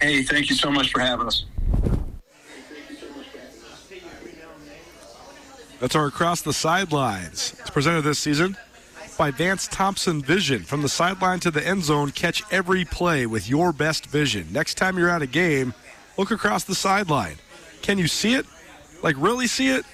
[0.00, 1.44] Hey, thank you so much for having us.
[5.80, 7.56] That's our Across the Sidelines.
[7.58, 8.54] It's presented this season
[9.16, 10.62] by Vance Thompson Vision.
[10.62, 14.46] From the sideline to the end zone, catch every play with your best vision.
[14.52, 15.72] Next time you're at a game,
[16.18, 17.36] look across the sideline.
[17.80, 18.44] Can you see it?
[19.02, 19.86] Like, really see it?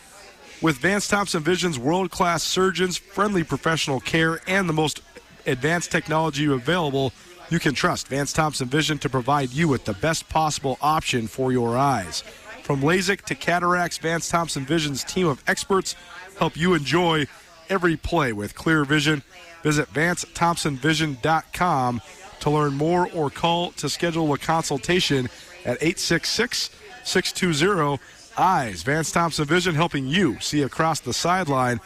[0.60, 5.02] With Vance Thompson Vision's world class surgeons, friendly professional care, and the most
[5.46, 7.12] advanced technology available,
[7.48, 11.52] you can trust Vance Thompson Vision to provide you with the best possible option for
[11.52, 12.24] your eyes.
[12.66, 15.94] From LASIK to cataracts, Vance Thompson Vision's team of experts
[16.36, 17.28] help you enjoy
[17.68, 19.22] every play with clear vision.
[19.62, 22.00] Visit VanceThompsonVision.com
[22.40, 25.26] to learn more or call to schedule a consultation
[25.64, 26.70] at 866
[27.04, 28.02] 620
[28.36, 28.82] EYES.
[28.82, 31.78] Vance Thompson Vision helping you see across the sideline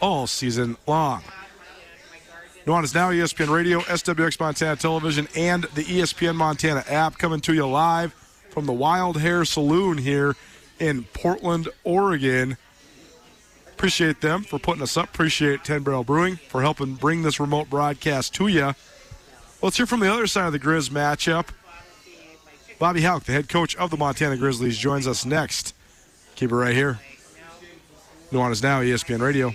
[0.00, 1.24] all season long.
[2.64, 7.66] Nuanez Now, ESPN Radio, SWX Montana Television, and the ESPN Montana app coming to you
[7.66, 8.14] live
[8.58, 10.34] from the Wild Hare Saloon here
[10.80, 12.56] in Portland, Oregon.
[13.68, 15.10] Appreciate them for putting us up.
[15.10, 18.74] Appreciate 10 Barrel Brewing for helping bring this remote broadcast to you.
[19.62, 21.50] Let's hear from the other side of the Grizz matchup.
[22.80, 25.72] Bobby Hauck, the head coach of the Montana Grizzlies, joins us next.
[26.34, 26.98] Keep it right here.
[28.32, 29.54] Nuanez Now, ESPN Radio.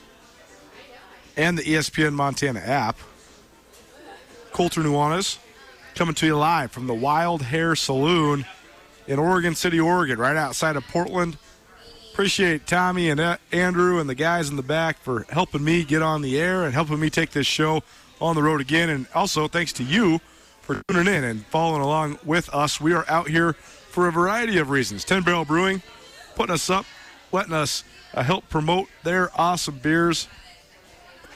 [1.37, 2.97] and the ESPN Montana app.
[4.51, 5.37] Colter Nuanez
[5.95, 8.45] coming to you live from the Wild Hare Saloon
[9.07, 11.37] in Oregon City, Oregon, right outside of Portland.
[12.11, 16.01] Appreciate Tommy and uh, Andrew and the guys in the back for helping me get
[16.01, 17.81] on the air and helping me take this show
[18.19, 18.89] on the road again.
[18.89, 20.19] And also thanks to you
[20.61, 22.79] for tuning in and following along with us.
[22.81, 25.05] We are out here for a variety of reasons.
[25.05, 25.81] 10 Barrel Brewing
[26.35, 26.85] putting us up,
[27.31, 30.27] letting us uh, help promote their awesome beers,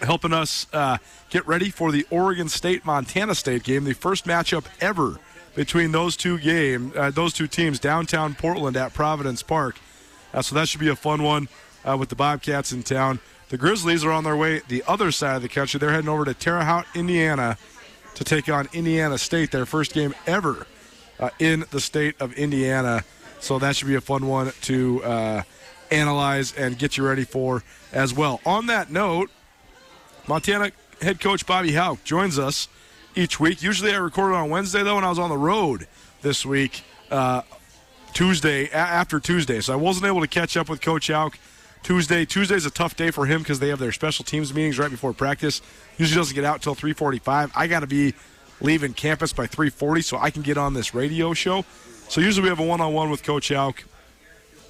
[0.02, 0.98] helping us uh,
[1.30, 5.20] get ready for the Oregon State Montana State game, the first matchup ever
[5.56, 9.78] between those two game, uh, those two teams downtown Portland at Providence Park.
[10.34, 11.48] Uh, so that should be a fun one
[11.86, 13.20] uh, with the Bobcats in town.
[13.50, 15.80] The Grizzlies are on their way the other side of the country.
[15.80, 17.58] They're heading over to Terre Haute, Indiana,
[18.16, 20.68] to take on Indiana State, their first game ever
[21.20, 23.04] uh, in the state of Indiana.
[23.40, 25.44] So that should be a fun one to uh,
[25.92, 28.42] analyze and get you ready for as well.
[28.46, 29.30] On that note,
[30.28, 32.68] Montana head coach Bobby Hauck joins us
[33.16, 33.62] each week.
[33.62, 35.88] Usually I record on Wednesday, though, and I was on the road
[36.22, 37.42] this week, uh,
[38.14, 39.62] Tuesday, a- after Tuesday.
[39.62, 41.38] So I wasn't able to catch up with Coach Hauck
[41.84, 42.26] Tuesday.
[42.26, 45.14] Tuesday's a tough day for him because they have their special teams meetings right before
[45.14, 45.62] practice.
[45.98, 47.52] Usually doesn't get out till 345.
[47.56, 48.14] I got to be
[48.62, 51.66] leaving campus by 340 so I can get on this radio show.
[52.10, 53.84] So usually we have a one-on-one with Coach Hauck.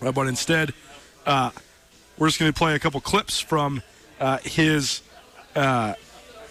[0.01, 0.73] Uh, but instead,
[1.25, 1.51] uh,
[2.17, 3.81] we're just going to play a couple clips from
[4.19, 5.01] uh, his
[5.55, 5.93] uh,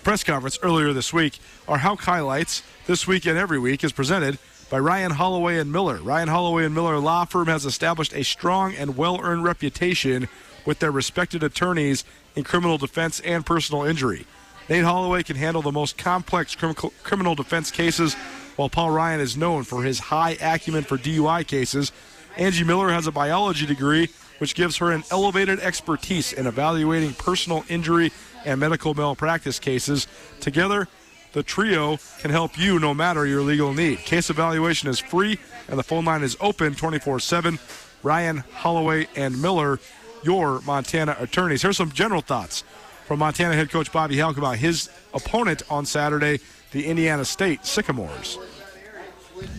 [0.03, 1.39] press conference earlier this week.
[1.69, 4.39] Our Hauck highlights this week and every week is presented
[4.71, 5.97] by Ryan Holloway and Miller.
[5.97, 10.29] Ryan Holloway and Miller Law Firm has established a strong and well-earned reputation
[10.67, 12.05] with their respected attorneys
[12.37, 14.27] in criminal defense and personal injury.
[14.69, 18.15] Nate Holloway can handle the most complex crim- criminal defense cases,
[18.57, 21.93] while Paul Ryan is known for his high acumen for DUI cases.
[22.37, 27.65] Angie Miller has a biology degree, which gives her an elevated expertise in evaluating personal
[27.69, 28.11] injury
[28.45, 30.07] and medical malpractice cases.
[30.41, 30.89] Together,
[31.33, 33.99] the trio can help you no matter your legal need.
[33.99, 35.39] Case evaluation is free,
[35.69, 37.59] and the phone line is open 24 7.
[38.03, 39.81] Ryan, Holloway, and Miller,
[40.23, 41.63] your Montana attorneys.
[41.63, 42.63] Here's some general thoughts
[43.07, 46.41] from Montana head coach Bobby Hauck about his opponent on Saturday,
[46.73, 48.39] the Indiana State Sycamores.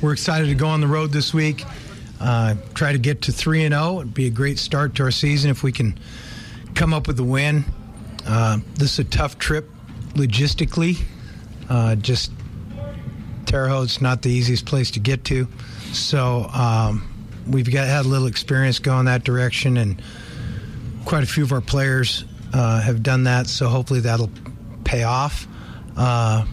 [0.01, 1.63] We're excited to go on the road this week.
[2.19, 3.99] Uh, try to get to 3 and 0.
[3.99, 5.99] It'd be a great start to our season if we can
[6.73, 7.65] come up with a win.
[8.25, 9.69] Uh, this is a tough trip
[10.13, 11.01] logistically.
[11.69, 12.31] Uh, just
[13.45, 15.47] Terre Haute's not the easiest place to get to.
[15.93, 17.07] So um,
[17.47, 20.01] we've got had a little experience going that direction, and
[21.05, 23.47] quite a few of our players uh, have done that.
[23.47, 24.31] So hopefully that'll
[24.83, 25.47] pay off.
[25.95, 26.45] Uh,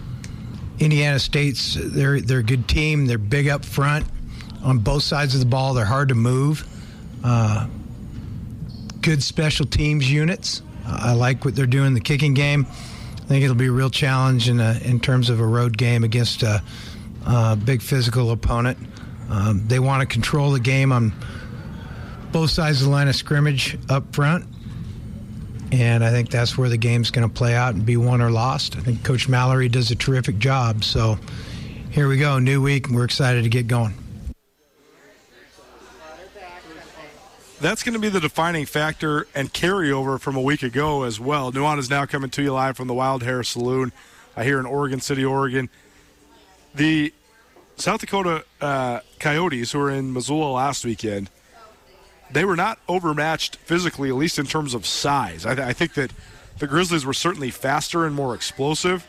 [0.79, 3.07] Indiana State's they're they're a good team.
[3.07, 4.07] They're big up front
[4.63, 5.75] on both sides of the ball.
[5.75, 6.67] They're hard to move.
[7.25, 7.69] Uh,
[9.01, 10.63] good special teams units.
[10.99, 12.67] I like what they're doing in the kicking game.
[12.69, 16.05] I think it'll be a real challenge in a, in terms of a road game
[16.05, 16.63] against a,
[17.27, 18.79] a big physical opponent.
[19.31, 21.13] Um, they want to control the game on
[22.33, 24.45] both sides of the line of scrimmage up front.
[25.71, 28.31] And I think that's where the game's going to play out and be won or
[28.31, 28.77] lost.
[28.77, 30.85] I think Coach Mallory does a terrific job.
[30.85, 31.19] So
[31.91, 33.95] here we go, new week, and we're excited to get going.
[37.63, 41.53] That's going to be the defining factor and carryover from a week ago as well.
[41.53, 43.93] Nuanez Now coming to you live from the Wild Hare Saloon
[44.37, 45.71] uh, here in Oregon City, Oregon.
[46.75, 47.15] The
[47.77, 51.31] South Dakota uh, Coyotes, who were in Missoula last weekend,
[52.33, 55.47] they were not overmatched physically, at least in terms of size.
[55.47, 56.13] I, th- I think that
[56.59, 59.07] the Grizzlies were certainly faster and more explosive,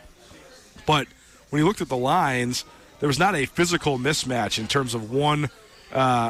[0.85, 1.07] but
[1.49, 2.65] when you looked at the lines,
[2.99, 5.49] there was not a physical mismatch in terms of one
[5.91, 6.29] uh,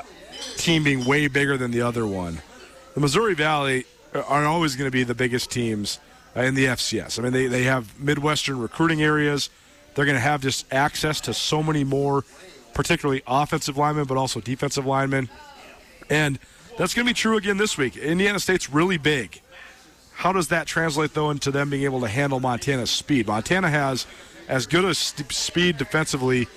[0.58, 2.41] team being way bigger than the other one.
[2.94, 6.00] The Missouri Valley are always going to be the biggest teams
[6.36, 7.20] uh, in the FCS.
[7.20, 9.50] I mean, they, they have Midwestern recruiting areas.
[9.96, 12.24] They're going to have just access to so many more,
[12.74, 15.30] particularly offensive linemen, but also defensive linemen.
[16.10, 16.39] And
[16.78, 17.98] that's going to be true again this week.
[17.98, 19.41] Indiana State's really big.
[20.14, 23.28] How does that translate, though, into them being able to handle Montana's speed?
[23.28, 24.06] Montana has
[24.48, 26.48] as good a speed defensively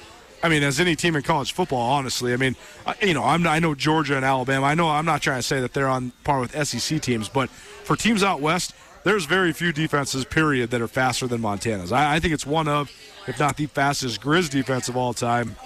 [0.46, 2.32] I mean, as any team in college football, honestly.
[2.32, 2.54] I mean,
[3.02, 4.64] you know, I'm, I know Georgia and Alabama.
[4.64, 7.50] I know I'm not trying to say that they're on par with SEC teams, but
[7.50, 8.72] for teams out west,
[9.02, 11.90] there's very few defenses, period, that are faster than Montana's.
[11.90, 12.92] I, I think it's one of,
[13.26, 15.56] if not the fastest Grizz defense of all time.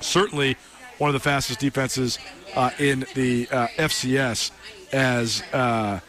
[0.00, 0.56] Certainly
[0.98, 2.18] one of the fastest defenses
[2.56, 4.50] uh, in the uh, FCS,
[4.92, 6.00] as uh,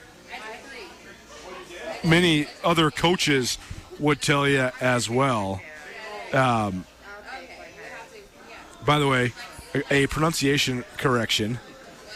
[2.03, 3.59] many other coaches
[3.99, 5.61] would tell you as well.
[6.33, 6.85] Um,
[8.85, 9.33] by the way,
[9.89, 11.59] a, pronunciation correction.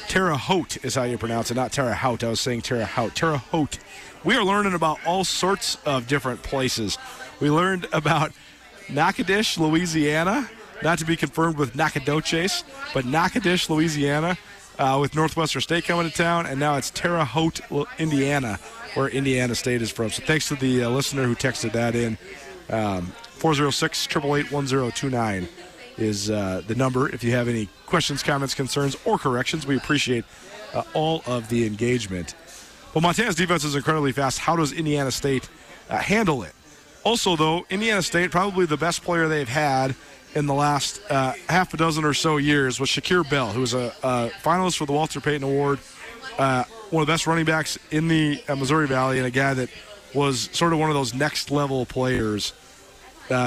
[0.07, 2.24] Terre Haute is how you pronounce it, not Terre Haute.
[2.24, 3.15] I was saying Terre Haute.
[3.15, 3.80] Terre Haute.
[4.24, 6.97] We are learning about all sorts of different places.
[7.39, 8.32] We learned about
[8.89, 10.49] Natchitoches, Louisiana,
[10.84, 12.63] not to be confirmed with Nacogdoches,
[12.93, 14.38] but Natchitoches, Louisiana,
[14.78, 17.61] uh, with Northwestern State coming to town, and now it's Terre Haute,
[17.99, 18.59] Indiana,
[18.93, 20.09] where Indiana State is from.
[20.09, 22.17] So thanks to the uh, listener who texted that in.
[22.70, 25.47] Um, 406 888 1029
[26.02, 27.10] is uh, the number.
[27.10, 30.26] If you have any questions, comments, concerns, or corrections, we appreciate
[30.74, 32.36] uh, all of the engagement.
[32.93, 34.39] But Montana's defense is incredibly fast.
[34.39, 35.50] How does Indiana State
[35.89, 36.54] uh, handle it?
[37.04, 39.95] Also, though, Indiana State, probably the best player they've had
[40.36, 43.74] in the last uh, half a dozen or so years was Shakir Bell, who was
[43.74, 45.80] a, a finalist for the Walter Payton Award,
[46.38, 49.54] uh, one of the best running backs in the uh, Missouri Valley, and a guy
[49.54, 49.70] that
[50.14, 52.54] was sort of one of those next level players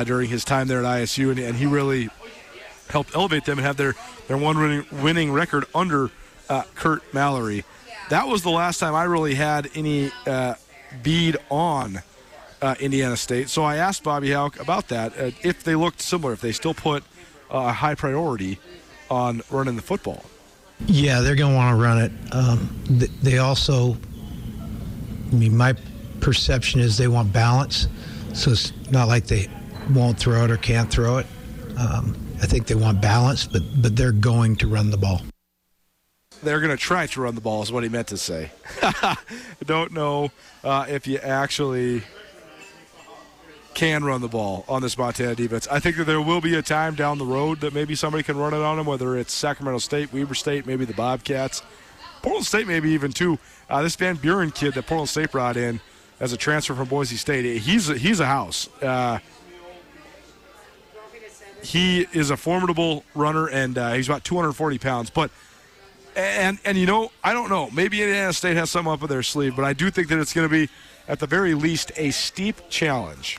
[0.04, 2.08] during his time there at ISU, and, and he really
[2.92, 3.94] helped elevate them and have their,
[4.28, 6.10] their one winning, winning record under
[6.48, 7.64] uh, Curt Mallory.
[8.10, 10.54] That was the last time I really had any uh,
[11.02, 12.02] bead on
[12.60, 13.48] uh, Indiana State.
[13.48, 16.74] So I asked Bobby Hauck about that, uh, if they looked similar, if they still
[16.74, 17.02] put
[17.50, 18.58] a high priority
[19.10, 20.24] on running the football.
[20.86, 22.12] Yeah, they're going to want to run it.
[22.32, 22.82] Um,
[23.22, 23.96] they also,
[25.30, 25.74] I mean, my
[26.20, 27.88] perception is they want balance.
[28.34, 29.48] So it's not like they
[29.90, 31.26] won't throw it or can't throw it.
[31.78, 35.22] Um, I think they want balance, but but they're going to run the ball.
[36.42, 38.50] They're going to try to run the ball, is what he meant to say.
[38.82, 39.16] I
[39.64, 40.32] don't know
[40.64, 42.02] uh, if you actually
[43.74, 45.68] can run the ball on this Montana defense.
[45.70, 48.36] I think that there will be a time down the road that maybe somebody can
[48.36, 51.62] run it on them, whether it's Sacramento State, Weber State, maybe the Bobcats,
[52.22, 53.38] Portland State, maybe even too.
[53.70, 55.80] Uh, this Van Buren kid that Portland State brought in
[56.18, 58.68] as a transfer from Boise State, he's a, he's a house.
[58.82, 59.18] Uh,
[61.62, 65.10] he is a formidable runner, and uh, he's about 240 pounds.
[65.10, 65.30] But
[66.14, 67.70] And and you know, I don't know.
[67.70, 70.34] Maybe Indiana State has something up in their sleeve, but I do think that it's
[70.34, 70.70] going to be,
[71.08, 73.38] at the very least, a steep challenge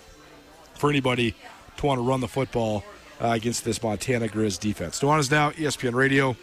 [0.76, 1.36] for anybody
[1.78, 2.84] to want to run the football
[3.22, 5.00] uh, against this Montana Grizz defense.
[5.02, 6.36] Nuanez Now, ESPN Radio,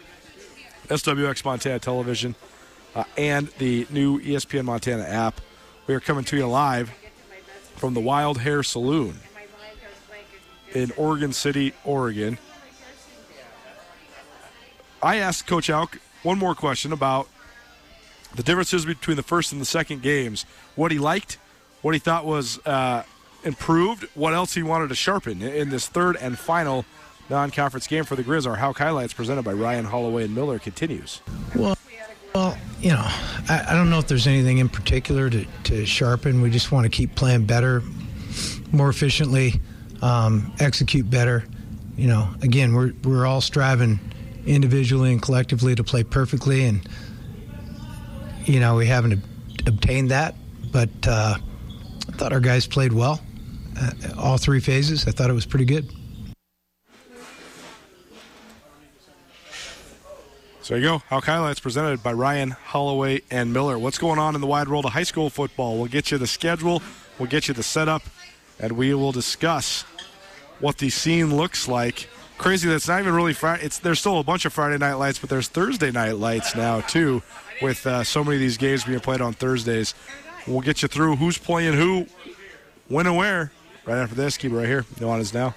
[0.87, 2.35] SWX Montana Television,
[2.95, 5.41] uh, and the new ESPN Montana app.
[5.87, 6.91] We are coming to you live
[7.75, 9.15] from the Wild Hare Saloon
[10.73, 12.37] in Oregon City, Oregon.
[15.01, 17.27] I asked Coach Hauck one more question about
[18.35, 20.45] the differences between the first and the second games.
[20.75, 21.37] What he liked,
[21.81, 23.03] what he thought was uh,
[23.43, 26.85] improved, what else he wanted to sharpen in this third and final
[27.29, 28.45] non-conference game for the Grizz.
[28.45, 31.21] Our Hauck highlights presented by Ryan Holloway and Miller continues.
[31.55, 31.77] Well,
[32.35, 36.41] well, you know, I, I don't know if there's anything in particular to, to sharpen.
[36.41, 37.83] We just want to keep playing better,
[38.71, 39.59] more efficiently,
[40.01, 41.43] um, execute better.
[41.97, 43.99] You know, again, we're we're all striving
[44.45, 46.87] individually and collectively to play perfectly, and
[48.45, 50.35] you know we haven't ob- obtained that.
[50.71, 53.21] But uh, I thought our guys played well,
[53.79, 55.07] uh, all three phases.
[55.07, 55.91] I thought it was pretty good.
[60.61, 60.97] So there you go.
[61.09, 63.79] Hauck Highlights presented by Ryan Holloway and Miller.
[63.79, 65.77] What's going on in the wide world of high school football?
[65.77, 66.83] We'll get you the schedule,
[67.17, 68.03] we'll get you the setup,
[68.59, 69.83] and we will discuss
[70.61, 72.07] what the scene looks like.
[72.37, 73.63] Crazy that's not even really Friday.
[73.65, 76.81] It's there's still a bunch of Friday night lights, but there's Thursday night lights now
[76.81, 77.21] too,
[77.61, 79.93] with uh, so many of these games being played on Thursdays.
[80.47, 82.07] We'll get you through who's playing who,
[82.87, 83.51] when and where.
[83.85, 84.83] Right after this, keep it right here.
[84.95, 85.55] Nuanez Now,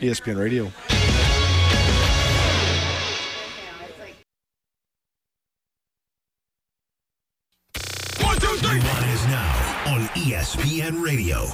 [0.00, 0.70] ESPN Radio.
[8.76, 11.46] Nuanez Now on ESPN Radio.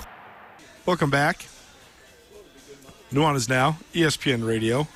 [0.86, 1.46] Welcome back.
[3.12, 4.88] Nuanez Now, ESPN Radio,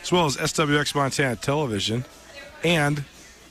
[0.00, 2.06] as well as SWX Montana Television
[2.64, 3.04] and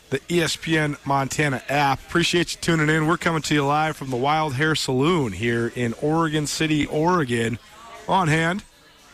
[0.10, 2.00] the ESPN Montana app.
[2.08, 3.06] Appreciate you tuning in.
[3.06, 7.60] We're coming to you live from the Wild Hare Saloon here in Oregon City, Oregon,
[8.08, 8.64] on hand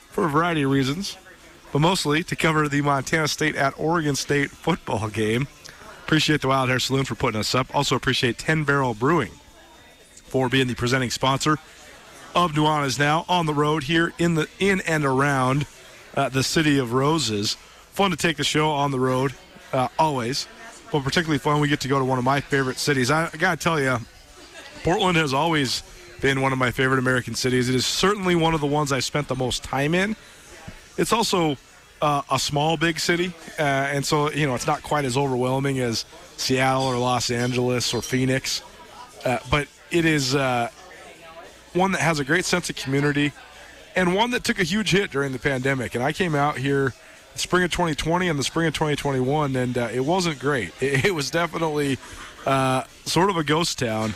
[0.10, 1.18] for a variety of reasons,
[1.74, 5.48] but mostly to cover the Montana State at Oregon State football game.
[6.06, 7.74] Appreciate the Wild Hare Saloon for putting us up.
[7.76, 9.32] Also appreciate 10 Barrel Brewing
[10.14, 11.58] for being the presenting sponsor
[12.36, 15.66] of Nuanez now on the road here in the in and around
[16.16, 17.56] uh, the city of Roses.
[17.92, 19.34] Fun to take the show on the road,
[19.74, 20.48] uh, always.
[20.92, 23.12] But particularly fun, we get to go to one of my favorite cities.
[23.12, 23.98] I, I got to tell you,
[24.84, 25.84] Portland has always
[26.22, 27.70] been one of my favorite American cities.
[27.70, 30.16] It is certainly one of the ones I spent the most time in.
[30.98, 31.58] It's also
[32.02, 35.80] uh, a small, big city, uh, and so you know it's not quite as overwhelming
[35.80, 36.06] as
[36.38, 38.62] Seattle or Los Angeles or Phoenix,
[39.26, 40.70] uh, but it is uh,
[41.74, 43.32] one that has a great sense of community,
[43.96, 45.96] and one that took a huge hit during the pandemic.
[45.96, 46.94] And I came out here
[47.36, 50.72] spring of 2020 and the spring of 2021, and uh, it wasn't great.
[50.82, 51.98] It, it was definitely
[52.46, 54.16] uh, sort of a ghost town.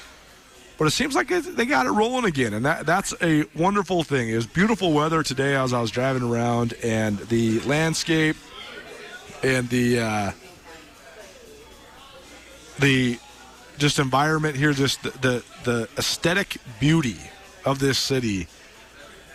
[0.78, 4.28] But it seems like they got it rolling again, and that that's a wonderful thing.
[4.28, 8.36] It was beautiful weather today as I was driving around, and the landscape
[9.42, 10.32] and the uh,
[12.80, 13.18] the
[13.78, 17.20] just environment here, just the, the the aesthetic beauty
[17.66, 18.48] of this city.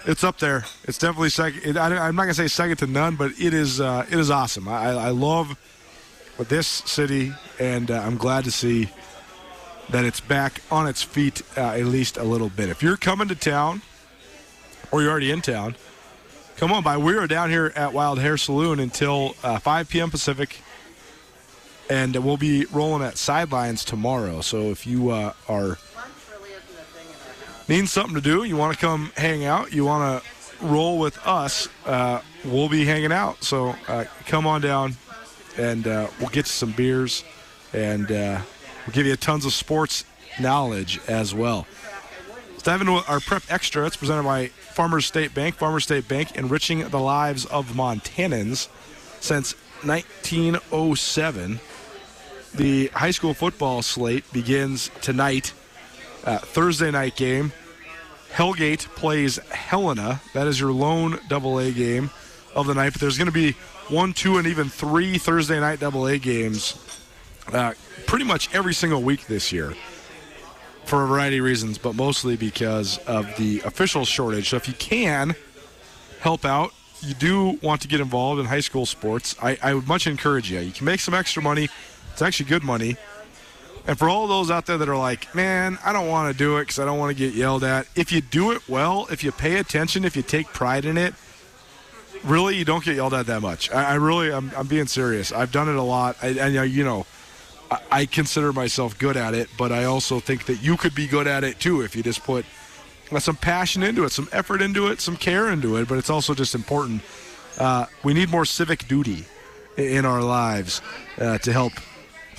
[0.06, 0.64] It's up there.
[0.84, 1.62] It's definitely second.
[1.64, 4.30] It, I, am not gonna say second to none, but it is uh, it is
[4.30, 4.66] awesome.
[4.68, 5.58] I, I love
[6.38, 8.88] this city, and uh, I'm glad to see
[9.90, 12.68] that it's back on its feet uh, at least a little bit.
[12.70, 13.82] If you're coming to town,
[14.90, 15.74] or you're already in town,
[16.56, 16.96] come on by.
[16.96, 20.10] We are down here at Wild Hare Saloon until uh, 5 p.m.
[20.10, 20.60] Pacific,
[21.90, 24.40] and we'll be rolling at Sidelines tomorrow.
[24.40, 25.78] So if you uh, are
[27.70, 31.16] needing something to do, you want to come hang out, you want to roll with
[31.24, 33.44] us, uh, we'll be hanging out.
[33.44, 34.96] So uh, come on down,
[35.56, 37.22] and uh, we'll get you some beers,
[37.72, 38.40] and uh,
[38.84, 40.04] we'll give you tons of sports
[40.40, 41.68] knowledge as well.
[42.50, 43.86] Let's dive into our prep extra.
[43.86, 45.54] It's presented by Farmers State Bank.
[45.54, 48.68] Farmers State Bank enriching the lives of Montanans
[49.20, 49.54] since
[49.84, 51.60] 1907.
[52.52, 55.52] The high school football slate begins tonight.
[56.24, 57.52] Uh, Thursday night game.
[58.32, 60.20] Hellgate plays Helena.
[60.34, 62.10] That is your lone double A game
[62.54, 62.92] of the night.
[62.92, 63.52] But there's going to be
[63.88, 66.78] one, two, and even three Thursday night double A games
[67.52, 67.74] uh,
[68.06, 69.74] pretty much every single week this year
[70.84, 74.48] for a variety of reasons, but mostly because of the official shortage.
[74.48, 75.34] So if you can
[76.20, 79.86] help out, you do want to get involved in high school sports, I, I would
[79.86, 80.58] much encourage you.
[80.60, 81.68] You can make some extra money.
[82.12, 82.96] It's actually good money.
[83.86, 86.58] And for all those out there that are like, man, I don't want to do
[86.58, 87.88] it because I don't want to get yelled at.
[87.96, 91.14] If you do it well, if you pay attention, if you take pride in it,
[92.24, 93.70] really, you don't get yelled at that much.
[93.70, 95.32] I, I really, I'm, I'm being serious.
[95.32, 97.06] I've done it a lot, and you know,
[97.70, 101.06] I, I consider myself good at it, but I also think that you could be
[101.06, 102.44] good at it too if you just put
[103.18, 105.88] some passion into it, some effort into it, some care into it.
[105.88, 107.02] But it's also just important.
[107.58, 109.24] Uh, we need more civic duty
[109.76, 110.80] in our lives
[111.18, 111.72] uh, to help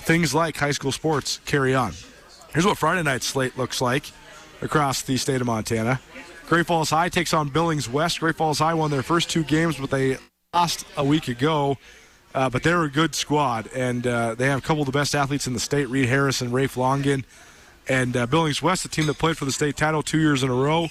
[0.02, 1.92] things like high school sports carry on.
[2.52, 4.10] Here's what Friday night slate looks like
[4.60, 6.00] across the state of Montana.
[6.48, 8.20] Great Falls High takes on Billings West.
[8.20, 10.18] Great Falls High won their first two games, but they
[10.52, 11.78] lost a week ago.
[12.34, 15.14] Uh, but they're a good squad, and uh, they have a couple of the best
[15.14, 17.24] athletes in the state: Reed Harris and Rafe Longan.
[17.88, 20.48] And uh, Billings West, the team that played for the state title two years in
[20.48, 20.88] a row,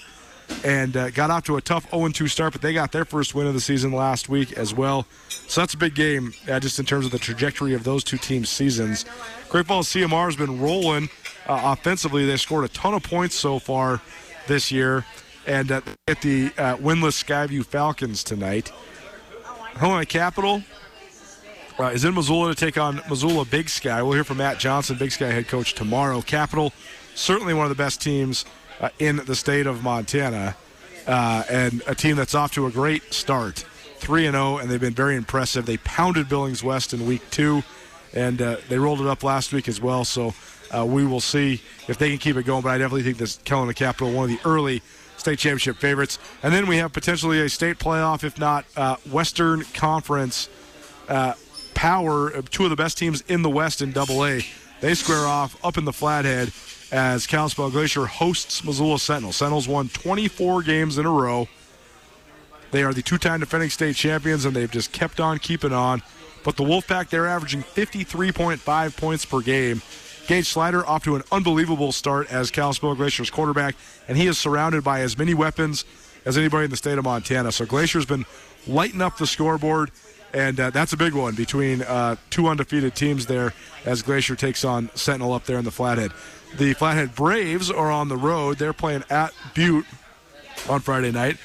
[0.64, 3.48] and uh, got off to a tough 0-2 start, but they got their first win
[3.48, 5.06] of the season last week as well.
[5.48, 8.18] So that's a big game, uh, just in terms of the trajectory of those two
[8.18, 9.06] teams' seasons.
[9.50, 11.10] Great Falls CMR has been rolling
[11.48, 12.26] uh, offensively.
[12.26, 14.02] They scored a ton of points so far
[14.48, 15.06] this year,
[15.48, 18.72] and uh, at the uh, winless Skyview Falcons tonight.
[19.76, 20.62] Helena Capital
[21.80, 24.02] uh, is in Missoula to take on Missoula Big Sky.
[24.04, 26.22] We'll hear from Matt Johnson, Big Sky head coach, tomorrow.
[26.22, 26.74] Capital,
[27.16, 28.46] certainly one of the best teams
[28.82, 30.56] uh, in the state of Montana,
[31.08, 33.64] uh, and a team that's off to a great start.
[33.98, 35.68] 3 and 0, and they've been very impressive.
[35.68, 37.64] They pounded Billings West in week two,
[38.14, 40.04] and uh, they rolled it up last week as well.
[40.04, 40.34] So
[40.76, 42.64] uh, we will see if they can keep it going.
[42.64, 44.82] But I definitely think this Helena Capital, one of the early
[45.18, 46.18] state championship favorites.
[46.42, 50.50] And then we have potentially a state playoff, if not uh, Western Conference
[51.08, 51.34] uh,
[51.76, 52.42] power.
[52.42, 54.44] Two of the best teams in the West in Double A.
[54.80, 56.52] They square off up in the Flathead
[56.92, 59.32] as Kalispell Glacier hosts Missoula Sentinel.
[59.32, 61.48] Sentinels won 24 games in a row.
[62.72, 66.02] They are the two-time defending state champions, and they've just kept on keeping on.
[66.44, 69.82] But the Wolfpack, they're averaging 53.5 points per game.
[70.28, 73.76] Gage Slider off to an unbelievable start as Kalispell Glacier's quarterback,
[74.08, 75.86] and he is surrounded by as many weapons
[76.26, 77.52] as anybody in the state of Montana.
[77.52, 78.26] So Glacier's been
[78.68, 79.92] lighting up the scoreboard,
[80.34, 83.54] and uh, that's a big one between uh, two undefeated teams there
[83.86, 86.12] as Glacier takes on Sentinel up there in the Flathead.
[86.58, 88.58] The Flathead Braves are on the road.
[88.58, 89.86] They're playing at Butte
[90.70, 91.38] on Friday night.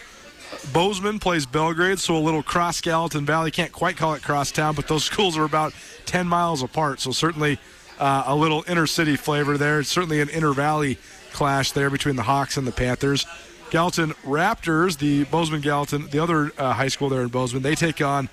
[0.72, 3.50] Bozeman plays Belgrade, so a little cross Gallatin Valley.
[3.50, 5.72] Can't quite call it cross town, but those schools are about
[6.07, 7.59] 10 miles apart, so certainly
[7.98, 9.80] uh, a little inner city flavor there.
[9.80, 10.98] It's certainly an inner valley
[11.32, 13.26] clash there between the Hawks and the Panthers.
[13.70, 18.00] Gallatin Raptors, the Bozeman Gallatin, the other uh, high school there in Bozeman, they take
[18.00, 18.28] on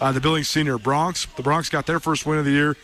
[0.00, 1.34] uh, the Billings Senior Broncs.
[1.36, 2.76] The Broncs got their first win of the year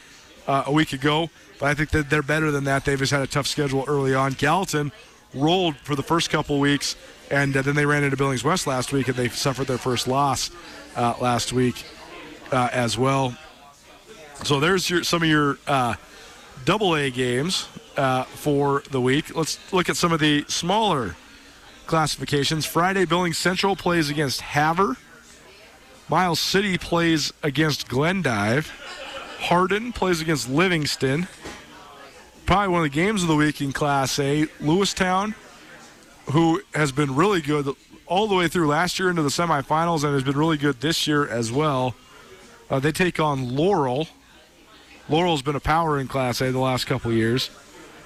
[0.46, 1.30] uh, a week ago,
[1.62, 2.84] but I think that they're better than that.
[2.84, 4.32] They've just had a tough schedule early on.
[4.32, 4.90] Gallatin
[5.32, 6.96] rolled for the first couple weeks,
[7.30, 10.08] and uh, then they ran into Billings West last week, and they suffered their first
[10.08, 10.50] loss
[10.96, 11.84] uh, last week
[12.50, 13.36] uh, as well.
[14.42, 15.94] So there's your some of your uh,
[16.64, 19.36] double A games uh, for the week.
[19.36, 21.14] Let's look at some of the smaller
[21.86, 22.66] classifications.
[22.66, 24.96] Friday, Billings Central plays against Havre.
[26.08, 28.72] Miles City plays against Glendive.
[29.42, 31.28] Hardin plays against Livingston.
[32.46, 34.46] Probably one of the games of the week in Class A.
[34.60, 35.34] Lewistown,
[36.32, 37.68] who has been really good
[38.06, 41.06] all the way through last year into the semifinals and has been really good this
[41.06, 41.94] year as well.
[42.68, 44.08] Uh, they take on Laurel.
[45.08, 47.50] Laurel's been a power in Class A the last couple years.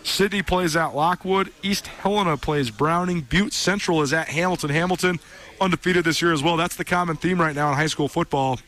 [0.04, 1.52] Sidney plays at Lockwood.
[1.62, 3.22] East Helena plays Browning.
[3.22, 4.70] Butte Central is at Hamilton.
[4.70, 5.18] Hamilton
[5.60, 6.56] undefeated this year as well.
[6.56, 8.60] That's the common theme right now in high school football.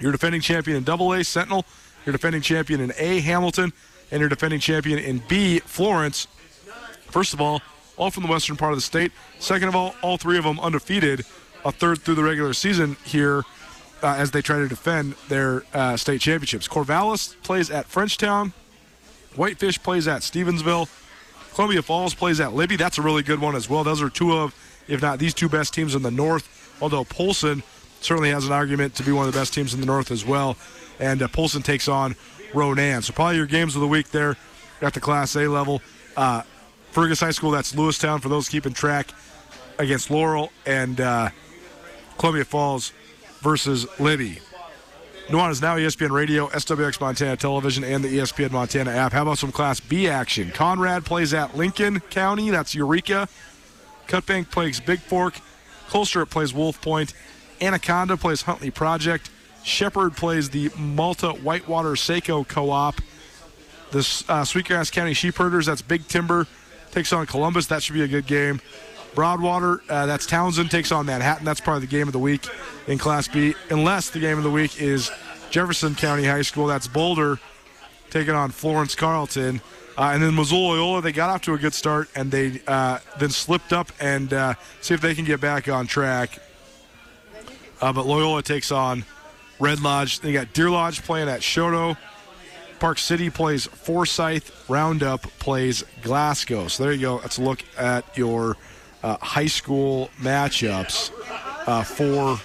[0.00, 1.66] Your defending champion in Double A, Sentinel.
[2.06, 3.72] Your defending champion in A, Hamilton,
[4.12, 6.28] and your defending champion in B, Florence.
[7.10, 7.60] First of all,
[7.96, 9.10] all from the western part of the state.
[9.40, 11.24] Second of all, all three of them undefeated.
[11.64, 13.42] A third through the regular season here
[14.02, 16.68] uh, as they try to defend their uh, state championships.
[16.68, 18.52] Corvallis plays at Frenchtown.
[19.36, 20.88] Whitefish plays at Stevensville.
[21.54, 22.76] Columbia Falls plays at Libby.
[22.76, 23.84] That's a really good one as well.
[23.84, 24.54] Those are two of,
[24.88, 26.76] if not these two best teams in the North.
[26.82, 27.62] Although Polson
[28.00, 30.24] certainly has an argument to be one of the best teams in the North as
[30.24, 30.56] well.
[30.98, 32.16] And uh, Polson takes on
[32.54, 33.02] Ronan.
[33.02, 34.36] So probably your games of the week there
[34.80, 35.82] at the Class A level.
[36.16, 36.42] Uh,
[36.90, 39.08] Fergus High School, that's Lewistown for those keeping track
[39.78, 41.30] against Laurel and uh,
[42.18, 42.92] Columbia Falls
[43.40, 44.38] versus Libby.
[45.28, 49.12] Nuanez Now, E ESPN Radio, SWX Montana Television, and the ESPN Montana app.
[49.12, 50.50] How about some Class B action?
[50.50, 52.50] Conrad plays at Lincoln County.
[52.50, 53.28] That's Eureka.
[54.08, 55.40] Cut Bank plays Bigfork.
[55.88, 57.14] Colstrip plays Wolf Point.
[57.60, 59.30] Anaconda plays Huntley Project.
[59.64, 63.00] Shepherd plays the Malta Whitewater Saco Co-op.
[63.90, 66.46] The uh, Sweetgrass County Sheepherders, that's Big Timber,
[66.90, 67.66] takes on Columbus.
[67.66, 68.60] That should be a good game.
[69.14, 71.44] Broadwater, uh, that's Townsend, takes on Manhattan.
[71.44, 72.48] That's probably the game of the week
[72.86, 75.10] in Class B, unless the game of the week is
[75.50, 76.66] Jefferson County High School.
[76.66, 77.38] That's Boulder
[78.08, 79.60] taking on Florence Carlton.
[79.98, 82.98] Uh, and then Missoula Loyola, they got off to a good start and they uh,
[83.18, 86.38] then slipped up and uh, see if they can get back on track
[87.82, 89.04] Uh, but Loyola takes on
[89.62, 90.18] Red Lodge.
[90.18, 91.96] They got Deer Lodge playing at Choteau.
[92.80, 94.68] Park City plays Forsyth.
[94.68, 96.66] Roundup plays Glasgow.
[96.66, 97.16] So there you go.
[97.18, 98.56] Let's look at your
[99.04, 101.12] uh, high school matchups
[101.68, 102.40] uh, for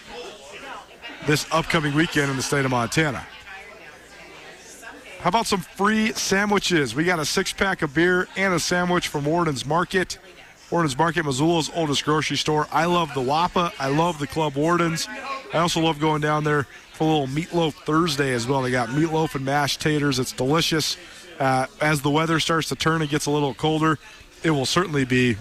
[1.26, 3.26] this upcoming weekend in the state of Montana.
[5.20, 6.94] How about some free sandwiches?
[6.94, 10.20] We got a six pack of beer and a sandwich from Worden's Market.
[10.70, 12.68] Worden's Market, Missoula's oldest grocery store.
[12.72, 13.74] I love the WAPA.
[13.80, 15.08] I love the Club Wordens.
[15.52, 16.68] I also love going down there
[17.06, 18.62] little meatloaf Thursday as well.
[18.62, 20.20] They got meatloaf and mashed taters.
[20.20, 20.98] It's delicious.
[21.40, 24.00] Uh, as the weather starts to turn and gets a little colder,
[24.44, 25.38] it will certainly be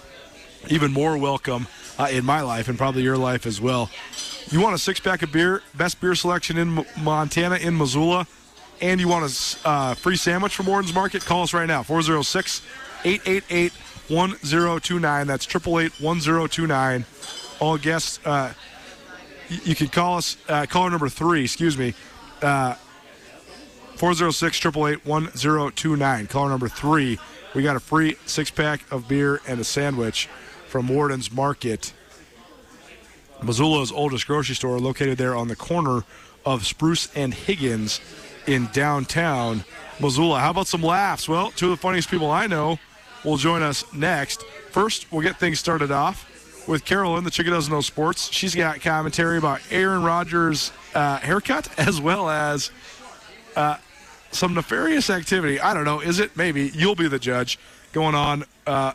[0.69, 1.67] even more welcome
[1.99, 3.91] uh, in my life and probably your life as well.
[4.51, 8.27] You want a six pack of beer, best beer selection in Montana, in Missoula,
[8.81, 9.25] and you want
[9.65, 11.25] a uh, free sandwich from Worden's Market?
[11.25, 12.63] Call us right now 406
[13.05, 13.73] 888
[14.09, 15.27] 1029.
[15.27, 17.05] That's 888 1029.
[17.59, 18.53] All guests, uh,
[19.49, 21.95] you can call us, uh, caller number three, excuse me,
[22.43, 22.75] uh,
[23.97, 26.27] 406 888 1029.
[26.27, 27.19] Caller number three.
[27.55, 30.29] We got a free six pack of beer and a sandwich
[30.69, 31.93] from Worden's Market.
[33.43, 36.05] Missoula's oldest grocery store, located there on the corner
[36.45, 38.01] of Spruce and Higgins
[38.47, 39.65] in downtown
[40.01, 40.41] Missoula.
[40.41, 41.29] How about some laughs?
[41.29, 42.79] Well, two of the funniest people I know
[43.25, 44.43] will join us next.
[44.71, 46.26] First, we'll get things started off
[46.67, 48.33] with Carolyn, the chicken doesn't know sports.
[48.33, 52.71] She's got commentary about Aaron Rodgers' uh, haircut as well as
[53.55, 53.77] uh,
[54.33, 55.61] some nefarious activity.
[55.61, 56.01] I don't know.
[56.01, 56.37] Is it?
[56.37, 56.71] Maybe.
[56.75, 57.59] You'll be the judge
[57.93, 58.93] going on uh,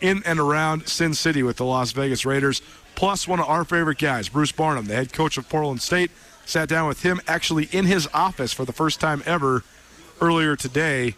[0.00, 2.62] in and around Sin City with the Las Vegas Raiders.
[2.94, 6.10] Plus, one of our favorite guys, Bruce Barnum, the head coach of Portland State.
[6.46, 9.64] Sat down with him actually in his office for the first time ever
[10.20, 11.14] earlier today.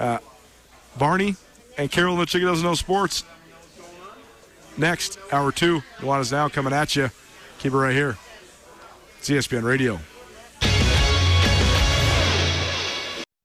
[0.00, 0.18] Uh,
[0.98, 1.36] Barney
[1.76, 3.24] and Carolyn, the chicken doesn't know sports
[4.78, 5.82] next, hour two.
[5.98, 7.10] Nuanez Now coming at you.
[7.58, 8.16] Keep it right here.
[9.22, 9.98] ESPN Radio.